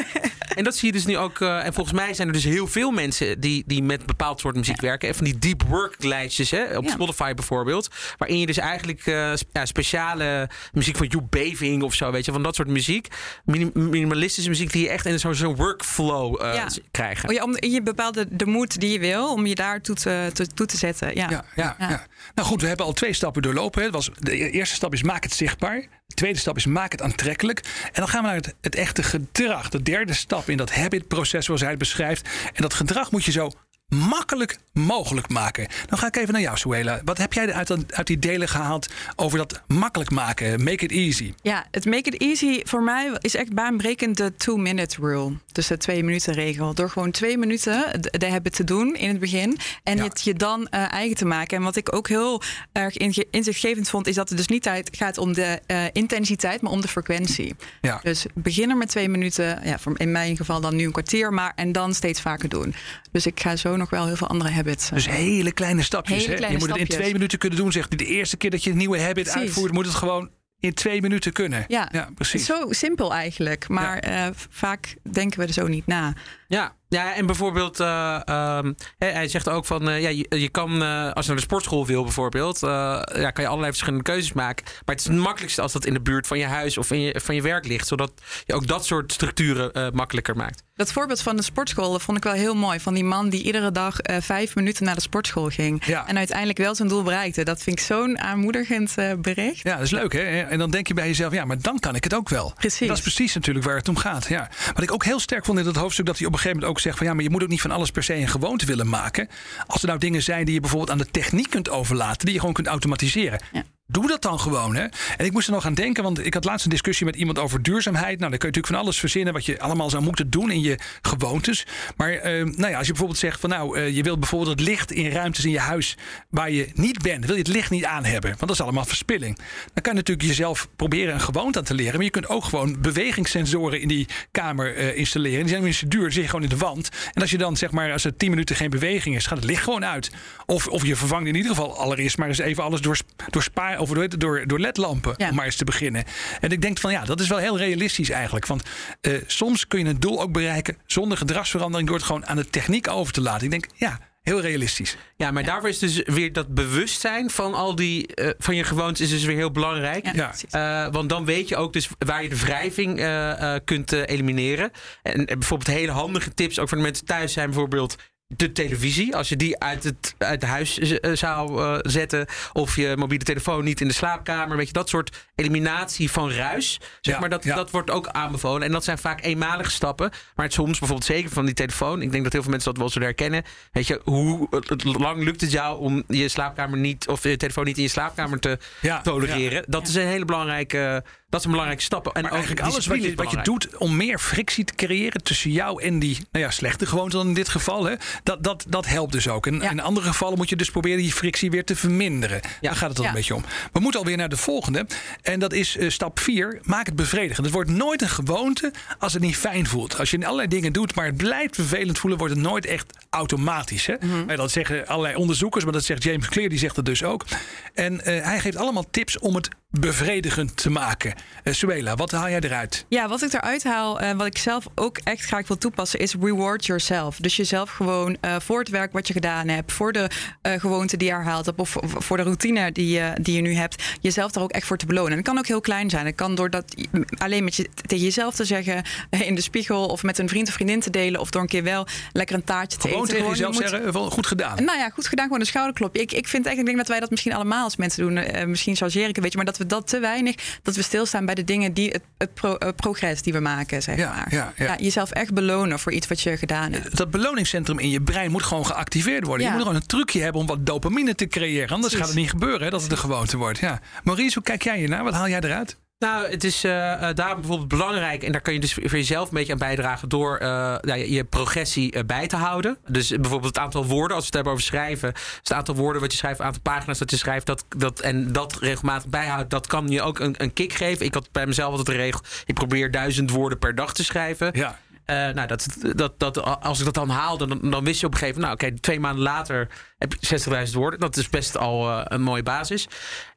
En 0.56 0.64
dat 0.64 0.76
zie 0.76 0.88
je 0.88 0.94
dus 0.94 1.01
nu 1.06 1.18
ook. 1.18 1.42
eh, 1.42 1.66
en 1.66 1.74
volgens 1.74 1.96
mij 1.96 2.14
zijn 2.14 2.28
er 2.28 2.34
dus 2.34 2.44
heel 2.44 2.68
veel 2.68 2.92
mensen 2.92 3.40
die, 3.40 3.64
die 3.68 3.84
met 3.84 4.06
bepaald 4.06 4.40
soort 4.40 4.56
muziek 4.56 4.82
werken. 4.82 5.08
En 5.10 5.16
van 5.16 5.26
die 5.26 5.38
deep 5.40 5.64
work 5.64 6.04
lijstjes, 6.04 6.52
hè, 6.52 6.78
op 6.78 6.84
Ja. 6.86 6.92
Spotify 6.92 7.34
bijvoorbeeld. 7.34 7.90
Waarin 8.18 8.40
je 8.40 8.46
dus 8.46 8.58
eigenlijk 8.58 9.06
eh, 9.06 9.32
sp- 9.36 9.50
ja, 9.54 9.66
speciale 9.66 10.50
muziek 10.74 10.98
van 10.98 11.08
You 11.08 11.24
Baving 11.30 11.84
of 11.84 11.94
zo, 11.94 12.12
weet 12.12 12.26
je, 12.26 12.32
van 12.32 12.44
dat 12.44 12.56
soort 12.56 12.68
muziek. 12.68 13.08
Minim- 13.46 13.72
minimalistische 13.74 14.50
muziek 14.50 14.72
die 14.72 14.82
je 14.84 14.90
echt 14.90 15.06
in 15.06 15.20
zo'n 15.20 15.36
zo'n 15.36 15.56
workflow 15.56 16.42
eh, 16.42 16.66
krijgen. 16.92 17.30
Oh 17.30 17.36
ja, 17.36 17.44
om 17.44 17.56
je 17.60 17.82
bepaalde 17.82 18.26
de 18.30 18.46
moed 18.46 18.80
die 18.80 18.92
je 18.92 19.00
wil, 19.00 19.32
om 19.34 19.46
je 19.46 19.56
daar 19.56 19.82
toe 19.82 19.96
te, 19.96 20.30
te- 20.34 20.48
toe 20.48 20.66
te 20.66 20.78
zetten. 20.78 21.16
Ja. 21.16 21.30
Ja, 21.30 21.46
ja, 21.56 21.76
Ja. 21.80 21.90
ja. 21.90 22.06
Nou 22.36 22.48
goed, 22.48 22.62
we 22.62 22.68
hebben 22.68 22.86
al 22.86 22.94
twee 22.94 23.14
stappen 23.14 23.42
doorlopen. 23.42 23.80
hè. 23.80 23.86
Het 23.86 23.96
was, 23.96 24.10
de 24.20 24.44
e- 24.44 24.50
eerste 24.50 24.76
stap 24.76 24.94
is 24.94 25.04
maak 25.04 25.24
het 25.24 25.34
zichtbaar. 25.34 25.84
De 26.12 26.18
tweede 26.18 26.40
stap 26.40 26.58
is 26.58 26.66
maak 26.66 26.92
het 26.92 27.02
aantrekkelijk. 27.02 27.60
En 27.84 27.92
dan 27.94 28.08
gaan 28.08 28.22
we 28.22 28.28
naar 28.28 28.36
het, 28.36 28.56
het 28.62 28.76
echte 28.76 29.04
gedrag. 29.04 29.70
De 29.70 29.82
derde 29.82 30.14
stap 30.14 30.50
in 30.50 30.58
dat 30.58 30.72
habit-proces 30.72 31.46
zoals 31.46 31.62
hij 31.62 31.70
het 31.70 31.80
beschrijft. 31.80 32.30
En 32.54 32.62
dat 32.62 32.74
gedrag 32.74 33.12
moet 33.12 33.24
je 33.24 33.32
zo 33.32 33.52
makkelijk 33.96 34.58
mogelijk 34.74 35.30
maken. 35.30 35.68
Dan 35.86 36.00
ga 36.00 36.08
ik 36.08 36.16
even 36.16 36.34
naar 36.34 36.42
jou, 36.42 36.58
Suela. 36.58 37.02
Wat 37.06 37.18
heb 37.18 37.34
jij 37.34 37.54
uit, 37.54 37.94
uit 37.96 38.08
die 38.08 38.20
delen 38.20 38.48
gehaald 38.48 38.88
over 39.16 39.38
dat 39.38 39.62
makkelijk 39.68 40.10
maken? 40.12 40.64
Make 40.64 40.84
it 40.84 40.92
easy. 40.92 41.34
Ja, 41.42 41.66
het 41.72 41.86
make 41.86 42.10
it 42.10 42.22
easy 42.22 42.62
voor 42.64 42.84
mij 42.84 43.12
is 43.20 43.36
echt 43.36 43.54
baanbrekend 43.54 44.18
de 44.18 44.36
two-minute 44.36 44.96
rule. 45.02 45.34
Dus 45.52 45.68
de 45.68 45.78
twee 45.78 46.04
minuten 46.04 46.34
regel. 46.34 46.74
Door 46.74 46.90
gewoon 46.90 47.12
twee 47.12 47.38
minuten 47.38 48.02
de 48.12 48.30
habit 48.30 48.56
te 48.56 48.64
doen 48.64 48.96
in 48.96 49.08
het 49.10 49.20
begin. 49.20 49.58
En 49.84 49.98
Ja. 49.98 50.04
het 50.04 50.22
je 50.22 50.34
dan 50.34 50.68
eh, 50.68 50.92
eigen 50.92 51.18
te 51.18 51.26
maken. 51.26 51.58
En 51.58 51.64
wat 51.64 51.76
ik 51.76 51.96
ook 51.96 52.08
heel 52.08 52.42
erg 52.72 52.98
inzichtgevend 53.32 53.90
vond, 53.90 54.08
is 54.08 54.16
dat 54.16 54.30
het 54.30 54.38
dus 54.38 54.48
niet 54.48 54.70
gaat 54.92 55.18
om 55.18 55.34
de 55.34 55.60
eh, 55.66 55.84
intensiteit, 55.92 56.62
maar 56.62 56.72
om 56.72 56.82
de 56.82 56.88
frequentie. 56.88 57.56
Ja. 57.82 58.00
Dus 58.04 58.26
begin 58.34 58.70
er 58.70 58.78
met 58.78 58.88
twee 58.90 59.10
minuten. 59.10 59.60
Ja, 59.64 59.78
in 59.96 60.12
mijn 60.12 60.38
geval 60.38 60.62
dan 60.62 60.76
nu 60.76 60.86
een 60.86 60.92
kwartier, 60.92 61.34
maar 61.34 61.52
en 61.56 61.72
dan 61.72 61.94
steeds 61.94 62.22
vaker 62.22 62.50
doen. 62.50 62.74
Dus 63.12 63.26
ik 63.26 63.40
ga 63.40 63.56
zo 63.56 63.76
nog 63.82 63.90
wel 63.90 64.06
heel 64.06 64.16
veel 64.16 64.28
andere 64.28 64.50
habits. 64.52 64.86
eh, 64.90 64.94
Dus 64.94 65.10
hele 65.10 65.52
kleine 65.52 65.82
stapjes. 65.82 66.18
Hele 66.18 66.30
hè? 66.32 66.36
kleine 66.36 66.58
je 66.60 66.66
moet 66.66 66.72
het 66.80 66.90
in 66.90 66.96
twee 66.98 67.12
minuten 67.14 67.40
kunnen 67.40 67.60
doen. 67.60 67.72
Zegt 67.72 67.98
de 67.98 68.06
eerste 68.06 68.38
keer 68.38 68.50
dat 68.50 68.64
je 68.64 68.70
een 68.72 68.78
nieuwe 68.78 69.00
habit 69.02 69.14
Precies. 69.24 69.42
uitvoert, 69.42 69.72
moet 69.74 69.86
het 69.86 69.96
gewoon 69.96 70.30
in 70.60 70.74
twee 70.74 71.02
minuten 71.02 71.32
kunnen. 71.34 71.66
ja, 71.68 72.10
precies. 72.16 72.46
Zo 72.46 72.66
simpel 72.70 73.14
eigenlijk. 73.14 73.68
Maar 73.70 73.98
eh, 74.00 74.28
vaak 74.50 74.96
denken 75.12 75.40
we 75.40 75.46
er 75.46 75.54
zo 75.54 75.68
niet 75.68 75.88
na. 75.88 76.14
Ja, 76.48 76.76
ja 76.96 77.16
en 77.16 77.26
bijvoorbeeld, 77.26 77.80
eh, 77.80 78.22
ehm, 78.26 78.74
hij 78.98 79.28
zegt 79.28 79.50
ook 79.50 79.66
van, 79.66 79.90
eh, 79.90 80.02
ja, 80.02 80.10
je, 80.10 80.26
je 80.30 80.50
kan, 80.50 80.84
eh, 80.84 81.12
als 81.12 81.26
je 81.26 81.32
naar 81.32 81.40
de 81.40 81.46
sportschool 81.48 81.86
wil 81.86 82.04
bijvoorbeeld, 82.04 82.60
ja, 82.60 83.32
kan 83.34 83.44
je 83.44 83.48
allerlei 83.48 83.72
verschillende 83.72 84.04
keuzes 84.04 84.34
maken. 84.34 84.66
Maar 84.66 84.96
het 84.96 85.00
is 85.00 85.06
het 85.06 85.16
makkelijkste 85.16 85.62
als 85.62 85.72
dat 85.72 85.86
in 85.86 85.94
de 85.94 86.02
buurt 86.02 86.28
van 86.28 86.40
je 86.40 86.46
huis 86.46 86.78
of 86.78 86.92
in 86.92 87.02
je, 87.02 87.20
van 87.24 87.36
je 87.36 87.42
werk 87.42 87.68
ligt, 87.68 87.88
zodat 87.88 88.12
je 88.46 88.54
ook 88.54 88.68
dat 88.68 88.86
soort 88.86 89.14
structuren 89.14 89.96
makkelijker 89.96 90.36
maakt. 90.36 90.64
Dat 90.76 90.92
voorbeeld 90.92 91.22
van 91.22 91.36
de 91.36 91.42
sportschool 91.42 91.92
dat 91.92 92.02
vond 92.02 92.18
ik 92.18 92.24
wel 92.24 92.34
heel 92.34 92.56
mooi. 92.56 92.80
Van 92.80 92.94
die 92.94 93.04
man 93.04 93.30
die 93.30 93.44
iedere 93.44 93.72
dag 93.72 93.96
vijf 94.02 94.56
minuten 94.56 94.86
naar 94.86 94.96
de 94.96 95.02
sportschool 95.02 95.50
ging. 95.50 95.86
Ja. 95.86 96.08
En 96.08 96.18
uiteindelijk 96.18 96.58
wel 96.58 96.76
zijn 96.76 96.88
doel 96.88 97.04
bereikte. 97.04 97.44
Dat 97.44 97.62
vind 97.62 97.80
ik 97.80 97.86
zo'n 97.86 98.20
aanmoedigend 98.20 98.96
bericht. 99.22 99.64
Ja, 99.64 99.76
dat 99.76 99.86
is 99.86 99.92
leuk 99.92 100.14
hè. 100.14 100.42
En 100.42 100.60
dan 100.60 100.72
denk 100.72 100.88
je 100.88 100.94
bij 100.94 101.08
jezelf, 101.08 101.34
ja, 101.34 101.46
maar 101.46 101.62
dan 101.62 101.80
kan 101.80 101.96
ik 101.96 102.04
het 102.04 102.14
ook 102.14 102.30
wel. 102.30 102.54
Precies. 102.56 102.88
Dat 102.88 102.98
is 102.98 103.04
precies 103.04 103.34
natuurlijk 103.34 103.66
waar 103.66 103.76
het 103.76 103.90
om 103.90 103.98
gaat. 103.98 104.28
Ja. 104.28 104.50
Wat 104.74 104.84
ik 104.84 104.94
ook 104.94 105.06
heel 105.06 105.20
sterk 105.20 105.46
vond 105.46 105.60
in 105.60 105.66
dat 105.66 105.76
hoofdstuk, 105.76 106.06
dat 106.06 106.18
hij 106.18 106.28
op 106.28 106.34
een 106.34 106.40
gegeven 106.40 106.60
moment 106.60 106.78
ook 106.78 106.81
zegt 106.82 106.98
van 106.98 107.08
ja, 107.08 107.14
maar 107.14 107.24
je 107.24 107.30
moet 107.30 107.44
ook 107.44 107.50
niet 107.50 107.62
van 107.62 107.72
alles 107.72 107.92
per 107.92 108.04
se 108.04 108.16
een 108.16 108.28
gewoonte 108.28 108.66
willen 108.66 108.90
maken. 108.90 109.28
Als 109.68 109.82
er 109.82 109.88
nou 109.88 110.00
dingen 110.00 110.22
zijn 110.22 110.46
die 110.46 110.54
je 110.54 110.60
bijvoorbeeld 110.60 110.92
aan 110.92 110.98
de 110.98 111.12
techniek 111.12 111.50
kunt 111.50 111.70
overlaten, 111.70 112.26
die 112.26 112.34
je 112.34 112.40
gewoon 112.40 112.54
kunt 112.54 112.68
automatiseren. 112.68 113.42
Ja. 113.52 113.64
Doe 113.92 114.08
dat 114.08 114.22
dan 114.22 114.40
gewoon. 114.40 114.76
Hè? 114.76 114.86
En 115.18 115.26
ik 115.26 115.32
moest 115.32 115.48
er 115.48 115.54
nog 115.54 115.66
aan 115.66 115.74
denken, 115.74 116.04
want 116.04 116.26
ik 116.26 116.34
had 116.34 116.44
laatst 116.44 116.66
een 116.66 116.72
discussie 116.72 117.06
met 117.06 117.16
iemand 117.16 117.40
over 117.40 117.62
duurzaamheid. 117.62 118.20
Nou, 118.20 118.30
dan 118.30 118.40
kun 118.40 118.50
je 118.50 118.56
natuurlijk 118.56 118.74
van 118.74 118.76
alles 118.76 119.00
verzinnen 119.00 119.34
wat 119.34 119.46
je 119.46 119.60
allemaal 119.60 119.90
zou 119.90 120.04
moeten 120.04 120.30
doen 120.30 120.52
in 120.52 120.62
je 120.62 120.80
gewoontes. 121.02 121.66
Maar 121.98 122.12
eh, 122.12 122.44
nou 122.44 122.70
ja, 122.70 122.78
als 122.78 122.86
je 122.86 122.92
bijvoorbeeld 122.92 123.20
zegt 123.20 123.40
van 123.40 123.50
nou, 123.50 123.78
eh, 123.78 123.96
je 123.96 124.04
wilt 124.04 124.20
bijvoorbeeld 124.20 124.60
het 124.60 124.68
licht 124.68 124.92
in 124.92 125.12
ruimtes 125.12 125.46
in 125.46 125.52
je 125.52 125.60
huis 125.60 125.98
waar 126.30 126.52
je 126.52 126.70
niet 126.74 127.02
bent, 127.02 127.26
wil 127.26 127.36
je 127.36 127.42
het 127.42 127.52
licht 127.52 127.70
niet 127.70 127.86
aan 127.86 128.06
hebben, 128.06 128.30
want 128.30 128.40
dat 128.40 128.50
is 128.50 128.62
allemaal 128.62 128.86
verspilling. 128.86 129.36
Dan 129.74 129.84
kan 129.84 129.94
je 129.94 130.00
natuurlijk 130.00 130.28
jezelf 130.28 130.68
proberen 130.76 131.14
een 131.14 131.22
gewoonte 131.22 131.58
aan 131.58 131.66
te 131.66 131.74
leren. 131.74 131.96
Maar 131.96 132.04
je 132.04 132.10
kunt 132.10 132.28
ook 132.28 132.44
gewoon 132.44 132.82
bewegingssensoren 132.82 133.82
in 133.82 133.88
die 133.88 134.08
kamer 134.32 134.76
eh, 134.76 134.98
installeren. 134.98 135.46
Die 135.46 135.56
zijn 135.56 135.74
zo 135.74 135.88
duur, 135.88 136.12
zit 136.12 136.24
je 136.24 136.30
gewoon 136.30 136.44
in 136.44 136.50
de 136.50 136.58
wand. 136.58 136.90
En 137.14 137.22
als 137.22 137.32
je 137.32 137.38
dan 137.38 137.58
zeg 137.58 137.72
maar, 137.72 137.92
als 137.92 138.04
er 138.04 138.18
10 138.18 138.30
minuten 138.30 138.56
geen 138.56 138.70
beweging 138.70 139.16
is, 139.16 139.26
gaat 139.26 139.38
het 139.38 139.48
licht 139.48 139.64
gewoon 139.64 139.86
uit. 139.86 140.12
Of, 140.46 140.68
of 140.68 140.86
je 140.86 140.96
vervangt 140.96 141.28
in 141.28 141.36
ieder 141.36 141.52
geval 141.52 141.78
allereerst 141.78 142.18
maar 142.18 142.28
eens 142.28 142.40
even 142.40 142.64
alles 142.64 142.82
door, 142.82 142.98
door 143.30 143.44
spaar 143.44 143.80
of 143.82 143.90
door, 143.90 144.10
door, 144.18 144.48
door 144.48 144.60
ledlampen. 144.60 145.14
Ja. 145.18 145.30
Om 145.30 145.36
maar 145.36 145.46
eens 145.46 145.56
te 145.56 145.64
beginnen. 145.66 146.04
En 146.40 146.50
ik 146.52 146.62
denk 146.62 146.80
van 146.80 146.92
ja, 146.92 147.06
dat 147.06 147.20
is 147.20 147.28
wel 147.28 147.38
heel 147.38 147.58
realistisch 147.58 148.10
eigenlijk. 148.10 148.46
Want 148.48 148.64
eh, 149.02 149.14
soms 149.28 149.68
kun 149.68 149.80
je 149.80 149.86
een 149.86 150.00
doel 150.00 150.22
ook 150.22 150.32
bereiken 150.32 150.78
zonder 150.86 151.18
gedragsverandering 151.18 151.88
door 151.88 151.98
het 151.98 152.06
gewoon 152.06 152.26
aan 152.26 152.36
de 152.36 152.50
techniek 152.50 152.88
over 152.88 153.14
te 153.14 153.22
laten. 153.22 153.44
Ik 153.44 153.52
denk 153.52 153.66
ja, 153.76 154.00
heel 154.22 154.42
realistisch. 154.42 154.98
Ja, 155.18 155.32
maar 155.32 155.44
daarvoor 155.44 155.70
is 155.70 155.80
dus 155.80 156.02
weer 156.06 156.34
dat 156.34 156.54
bewustzijn 156.54 157.30
van 157.30 157.54
al 157.54 157.76
die 157.76 158.08
eh, 158.16 158.30
van 158.38 158.56
je 158.56 158.64
gewoontes 158.64 159.02
is 159.02 159.10
dus 159.10 159.24
weer 159.24 159.36
heel 159.36 159.52
belangrijk. 159.52 160.06
Ja, 160.06 160.12
Ja. 160.16 160.28
precies. 160.28 160.50
Eh, 160.52 160.88
want 160.92 161.10
dan 161.10 161.26
weet 161.26 161.48
je 161.50 161.56
ook 161.56 161.74
dus 161.74 161.90
waar 161.98 162.24
je 162.24 162.30
de 162.30 162.38
wrijving 162.40 163.00
eh, 163.00 163.56
eh, 163.56 163.62
kunt 163.66 163.92
elimineren. 163.92 164.72
En, 165.04 165.26
en 165.26 165.40
bijvoorbeeld 165.40 165.78
hele 165.78 165.92
handige 165.92 166.34
tips, 166.34 166.60
ook 166.60 166.68
voor 166.70 166.78
de 166.78 166.84
mensen 166.84 167.06
thuis 167.06 167.34
zijn 167.34 167.46
bijvoorbeeld 167.46 167.96
de 168.36 168.52
televisie. 168.52 169.16
Als 169.16 169.30
je 169.30 169.36
die 169.36 169.60
uit 169.60 169.84
het 169.84 170.16
uit 170.18 170.44
huis 170.44 170.80
eh, 170.80 171.12
zou 171.14 171.62
eh, 171.62 171.78
zetten. 171.82 172.26
Of 172.54 172.76
je 172.76 172.94
mobiele 172.98 173.24
telefoon 173.24 173.64
niet 173.64 173.82
in 173.82 173.88
de 173.88 173.94
slaapkamer. 173.94 174.58
Weet 174.58 174.68
je, 174.68 174.74
dat 174.74 174.90
soort 174.90 175.28
eliminatie 175.36 176.12
van 176.12 176.32
ruis. 176.32 176.80
Zeg 177.02 177.14
Ja, 177.14 177.20
maar, 177.20 177.30
dat, 177.30 177.44
ja. 177.44 177.56
dat 177.56 177.72
wordt 177.72 177.90
ook 177.90 178.08
aanbevolen. 178.08 178.62
En 178.64 178.72
dat 178.72 178.84
zijn 178.84 178.98
vaak 178.98 179.24
eenmalige 179.24 179.72
stappen. 179.72 180.10
Maar 180.36 180.46
het 180.46 180.54
soms 180.54 180.80
bijvoorbeeld 180.80 181.08
zeker 181.08 181.30
van 181.30 181.46
die 181.46 181.54
telefoon. 181.54 182.02
Ik 182.02 182.12
denk 182.12 182.24
dat 182.24 182.32
heel 182.34 182.42
veel 182.42 182.52
mensen 182.52 182.72
dat 182.72 182.80
wel 182.80 182.90
zullen 182.90 183.08
herkennen. 183.08 183.44
Weet 183.72 183.88
je, 183.88 184.02
hoe 184.04 184.48
lang 184.82 185.24
lukt 185.24 185.42
het 185.42 185.52
jou 185.52 185.80
om 185.80 186.04
je 186.08 186.28
slaapkamer 186.28 186.78
niet... 186.78 187.08
of 187.08 187.24
je 187.24 187.38
telefoon 187.38 187.66
niet 187.66 187.78
in 187.78 187.84
je 187.84 187.90
slaapkamer 187.90 188.40
te 188.40 188.60
Ja, 188.82 189.02
tolereren. 189.02 189.64
Dat 189.68 189.88
is 189.88 189.96
een 189.96 190.08
hele 190.08 190.26
belangrijke... 190.26 191.04
Dat 191.32 191.40
is 191.40 191.46
een 191.46 191.52
belangrijke 191.52 191.84
stap. 191.84 192.08
En 192.16 192.22
Maar 192.22 192.32
eigenlijk 192.32 192.62
alles 192.62 192.88
wat 192.88 193.04
je, 193.04 193.16
wat 193.16 193.46
doet 193.46 193.78
om 193.78 193.96
meer 193.96 194.20
frictie 194.20 194.64
te 194.64 194.76
creëren 194.76 195.24
tussen 195.24 195.52
jou 195.52 195.84
en 195.84 196.00
die 196.00 196.18
nou 196.32 196.46
ja, 196.46 196.52
slechte 196.52 196.86
gewoonte 196.86 197.18
dan 197.18 197.28
in 197.28 197.34
dit 197.34 197.50
geval. 197.50 197.84
Hè, 197.86 197.96
dat, 198.24 198.44
dat, 198.44 198.66
dat 198.68 198.86
helpt 198.86 199.12
dus 199.12 199.28
ook. 199.28 199.48
En 199.48 199.60
Ja. 199.62 199.70
in 199.70 199.80
andere 199.80 200.08
gevallen 200.08 200.38
moet 200.38 200.50
je 200.50 200.56
dus 200.56 200.70
proberen 200.72 200.98
die 200.98 201.14
frictie 201.14 201.52
weer 201.52 201.64
te 201.66 201.76
verminderen. 201.76 202.42
Daar 202.62 202.76
gaat 202.76 202.88
het 202.88 202.96
dan 202.96 203.06
Ja. 203.06 203.12
een 203.12 203.18
beetje 203.18 203.36
om. 203.36 203.44
We 203.72 203.80
moeten 203.80 204.00
alweer 204.00 204.18
naar 204.18 204.30
de 204.30 204.38
volgende. 204.38 204.86
En 205.22 205.40
dat 205.40 205.54
is 205.54 205.78
eh, 205.78 205.90
stap 205.90 206.20
4. 206.20 206.60
Maak 206.64 206.86
het 206.86 206.96
bevredigend. 206.96 207.46
Het 207.46 207.56
wordt 207.56 207.70
nooit 207.70 208.02
een 208.02 208.10
gewoonte 208.10 208.74
als 209.00 209.14
het 209.14 209.22
niet 209.22 209.38
fijn 209.38 209.68
voelt. 209.68 209.98
Als 210.00 210.12
je 210.12 210.18
allerlei 210.26 210.48
dingen 210.48 210.74
doet, 210.74 210.96
maar 210.96 211.06
het 211.06 211.18
blijft 211.18 211.56
vervelend 211.56 212.00
voelen, 212.00 212.20
wordt 212.20 212.34
het 212.34 212.44
nooit 212.44 212.66
echt 212.66 212.94
automatisch. 213.10 213.86
Hè? 213.86 213.96
Maar 214.26 214.38
Dat 214.38 214.52
zeggen 214.52 214.88
allerlei 214.88 215.16
onderzoekers, 215.16 215.64
maar 215.64 215.74
dat 215.74 215.84
zegt 215.84 216.04
James 216.04 216.28
Clear, 216.30 216.50
die 216.50 216.60
zegt 216.60 216.76
het 216.76 216.86
dus 216.86 217.04
ook. 217.04 217.26
En 217.74 218.06
eh, 218.06 218.24
hij 218.24 218.40
geeft 218.40 218.58
allemaal 218.58 218.86
tips 218.92 219.20
om 219.20 219.36
het 219.36 219.50
bevredigend 219.72 220.58
te 220.58 220.70
maken. 220.70 221.14
Uh, 221.44 221.54
Suela, 221.54 221.96
wat 221.96 222.12
haal 222.12 222.30
jij 222.30 222.40
eruit? 222.40 222.86
Ja, 222.88 223.08
wat 223.08 223.22
ik 223.22 223.34
eruit 223.34 223.64
haal 223.64 224.00
en 224.00 224.18
wat 224.18 224.28
ik 224.28 224.38
zelf 224.38 224.68
ook 224.76 224.98
echt 224.98 225.26
graag 225.26 225.48
wil 225.48 225.58
toepassen 225.58 226.00
is 226.00 226.16
reward 226.22 226.66
yourself. 226.66 227.18
Dus 227.18 227.36
jezelf 227.36 227.70
gewoon 227.70 228.18
uh, 228.22 228.36
voor 228.40 228.60
het 228.60 228.70
werk 228.70 228.92
wat 228.92 229.08
je 229.08 229.14
gedaan 229.14 229.48
hebt, 229.48 229.72
voor 229.72 229.92
de 229.92 230.10
uh, 230.44 230.54
gewoonte 230.54 230.98
die 230.98 231.08
je 231.08 231.14
herhaald 231.14 231.46
hebt 231.46 231.60
of 231.60 231.78
voor 231.82 232.18
de 232.18 232.24
routine 232.24 232.72
die 232.72 232.90
je, 232.90 233.14
die 233.22 233.36
je 233.36 233.42
nu 233.42 233.54
hebt, 233.54 233.84
jezelf 234.02 234.32
daar 234.32 234.44
ook 234.44 234.52
echt 234.52 234.68
voor 234.68 234.78
te 234.78 234.86
belonen. 234.86 235.12
En 235.12 235.18
het 235.18 235.26
kan 235.26 235.38
ook 235.38 235.48
heel 235.48 235.62
klein 235.62 235.90
zijn. 235.90 236.06
Het 236.06 236.16
kan 236.16 236.36
door 236.36 236.50
dat 236.50 236.76
alleen 237.18 237.44
met 237.44 237.56
je, 237.56 237.70
tegen 237.86 238.06
jezelf 238.06 238.36
te 238.36 238.46
zeggen 238.46 238.84
in 239.10 239.36
de 239.36 239.42
spiegel 239.42 239.86
of 239.86 240.04
met 240.04 240.18
een 240.18 240.30
vriend 240.30 240.48
of 240.48 240.54
vriendin 240.54 240.80
te 240.80 240.90
delen 240.90 241.20
of 241.20 241.30
door 241.30 241.42
een 241.42 241.48
keer 241.48 241.64
wel 241.64 241.88
lekker 242.12 242.36
een 242.36 242.44
taartje 242.44 242.78
te 242.78 242.88
gewoon 242.88 243.04
eten. 243.04 243.16
Tegen 243.16 243.34
gewoon 243.34 243.54
tegen 243.54 243.70
jezelf 243.70 243.94
zeggen, 243.94 244.12
goed 244.12 244.28
gedaan. 244.28 244.64
Nou 244.64 244.78
ja, 244.78 244.90
goed 244.90 245.08
gedaan, 245.08 245.26
gewoon 245.26 245.40
een 245.40 245.46
schouderklopje. 245.46 246.02
Ik, 246.02 246.12
ik 246.12 246.28
vind 246.28 246.46
eigenlijk 246.46 246.66
denk 246.66 246.78
dat 246.78 246.88
wij 246.88 247.00
dat 247.00 247.10
misschien 247.10 247.34
allemaal 247.34 247.64
als 247.64 247.76
mensen 247.76 248.04
doen. 248.04 248.18
Uh, 248.18 248.46
misschien 248.46 248.76
chargeer 248.76 249.08
ik 249.08 249.16
een 249.16 249.22
beetje, 249.22 249.38
maar 249.38 249.46
dat 249.46 249.61
we 249.62 249.68
dat 249.68 249.88
te 249.88 250.00
weinig, 250.00 250.60
dat 250.62 250.76
we 250.76 250.82
stilstaan 250.82 251.26
bij 251.26 251.36
de 251.36 251.44
dingen 251.44 251.74
die 251.74 251.90
het, 251.90 252.02
het 252.18 252.34
pro, 252.34 252.56
uh, 252.60 252.70
progress 252.76 253.22
die 253.22 253.34
we 253.34 253.40
maken, 253.40 253.82
zeg 253.82 253.98
ja, 253.98 254.14
maar. 254.14 254.28
Ja, 254.30 254.54
ja. 254.58 254.66
ja, 254.66 254.76
jezelf 254.78 255.12
echt 255.12 255.34
belonen 255.34 255.80
voor 255.80 255.92
iets 255.92 256.08
wat 256.08 256.22
je 256.22 256.38
gedaan 256.38 256.72
hebt. 256.72 256.98
Dat 256.98 257.12
beloningscentrum 257.12 257.80
in 257.80 257.90
je 257.90 258.02
brein 258.02 258.32
moet 258.32 258.44
gewoon 258.44 258.66
geactiveerd 258.66 259.26
worden. 259.26 259.46
Je 259.46 259.52
moet 259.52 259.62
gewoon 259.62 259.76
een 259.76 259.86
trucje 259.86 260.22
hebben 260.22 260.42
om 260.42 260.48
wat 260.48 260.66
dopamine 260.66 261.16
te 261.16 261.28
creëren. 261.28 261.70
Anders 261.70 261.80
Precies. 261.80 261.98
gaat 261.98 262.08
het 262.08 262.18
niet 262.18 262.30
gebeuren 262.30 262.64
hè, 262.64 262.70
dat 262.70 262.82
het 262.82 262.92
een 262.92 262.98
gewoonte 262.98 263.38
wordt. 263.38 263.60
Ja. 263.60 263.80
Maurice, 264.04 264.34
hoe 264.34 264.44
kijk 264.44 264.64
jij 264.64 264.78
hiernaar? 264.78 265.04
Wat 265.04 265.14
haal 265.14 265.28
jij 265.28 265.40
eruit? 265.40 265.78
Nou, 266.02 266.30
het 266.30 266.44
is 266.44 266.66
uh, 266.66 266.72
daarom 267.14 267.40
bijvoorbeeld 267.40 267.68
belangrijk, 267.68 268.24
en 268.24 268.32
daar 268.32 268.42
kun 268.42 268.54
je 268.54 268.60
dus 268.60 268.74
voor 268.74 268.84
jezelf 268.84 269.28
een 269.28 269.34
beetje 269.34 269.52
aan 269.52 269.60
bijdragen 269.60 270.10
door 270.10 270.38
nou, 270.82 270.94
je, 270.94 271.24
progressie 271.24 272.04
bij 272.04 272.28
te 272.28 272.36
houden. 272.36 272.78
Dus 272.88 273.10
bijvoorbeeld 273.10 273.56
het 273.56 273.64
aantal 273.64 273.86
woorden, 273.86 274.16
als 274.16 274.20
we 274.20 274.26
het 274.26 274.34
hebben 274.34 274.54
over 274.54 274.66
schrijven, 274.66 275.14
dus 275.14 275.24
het 275.44 275.54
aantal 275.54 275.76
woorden 275.76 276.02
wat 276.02 276.12
je 276.12 276.18
schrijft, 276.18 276.38
het 276.38 276.48
aantal 276.48 276.62
pagina's 276.62 276.98
dat 276.98 277.12
je 277.12 277.18
schrijft, 277.18 277.46
dat, 277.46 277.66
dat, 277.78 278.00
en 278.00 278.32
dat 278.32 278.58
regelmatig 278.60 279.10
bijhoudt, 279.10 279.50
dat 279.50 279.68
kan 279.68 279.88
je 279.88 280.02
ook 280.02 280.20
een, 280.20 280.36
een 280.38 280.54
kick 280.54 280.74
geven. 280.74 281.06
Ik 281.06 281.14
had 281.14 281.32
bij 281.32 281.46
mezelf 281.46 281.70
altijd 281.70 281.98
de 281.98 282.04
regel, 282.04 282.22
ik 282.46 282.54
probeer 282.54 282.92
duizend 282.92 283.32
woorden 283.32 283.58
per 283.60 283.76
dag 283.76 283.94
te 283.94 284.04
schrijven. 284.04 284.52
Ja. 284.54 284.80
Uh, 285.12 285.18
nou, 285.18 285.48
dat, 285.48 285.68
dat, 285.96 286.20
dat, 286.20 286.62
als 286.62 286.80
ik 286.80 286.86
dat 286.86 286.94
dan 286.94 287.10
haalde, 287.10 287.48
dan, 287.48 287.70
dan 287.70 287.84
wist 287.84 288.00
je 288.00 288.06
op 288.06 288.12
een 288.12 288.18
gegeven 288.18 288.42
moment... 288.42 288.60
nou 288.60 288.72
oké, 288.72 288.82
twee 288.82 289.00
maanden 289.00 289.24
later 289.24 289.68
heb 289.98 290.16
je 290.20 290.68
60.000 290.68 290.74
woorden. 290.74 291.00
Dat 291.00 291.18
is 291.18 291.30
best 291.30 291.58
al 291.58 291.90
uh, 291.90 292.02
een 292.04 292.22
mooie 292.22 292.44
basis. 292.44 292.88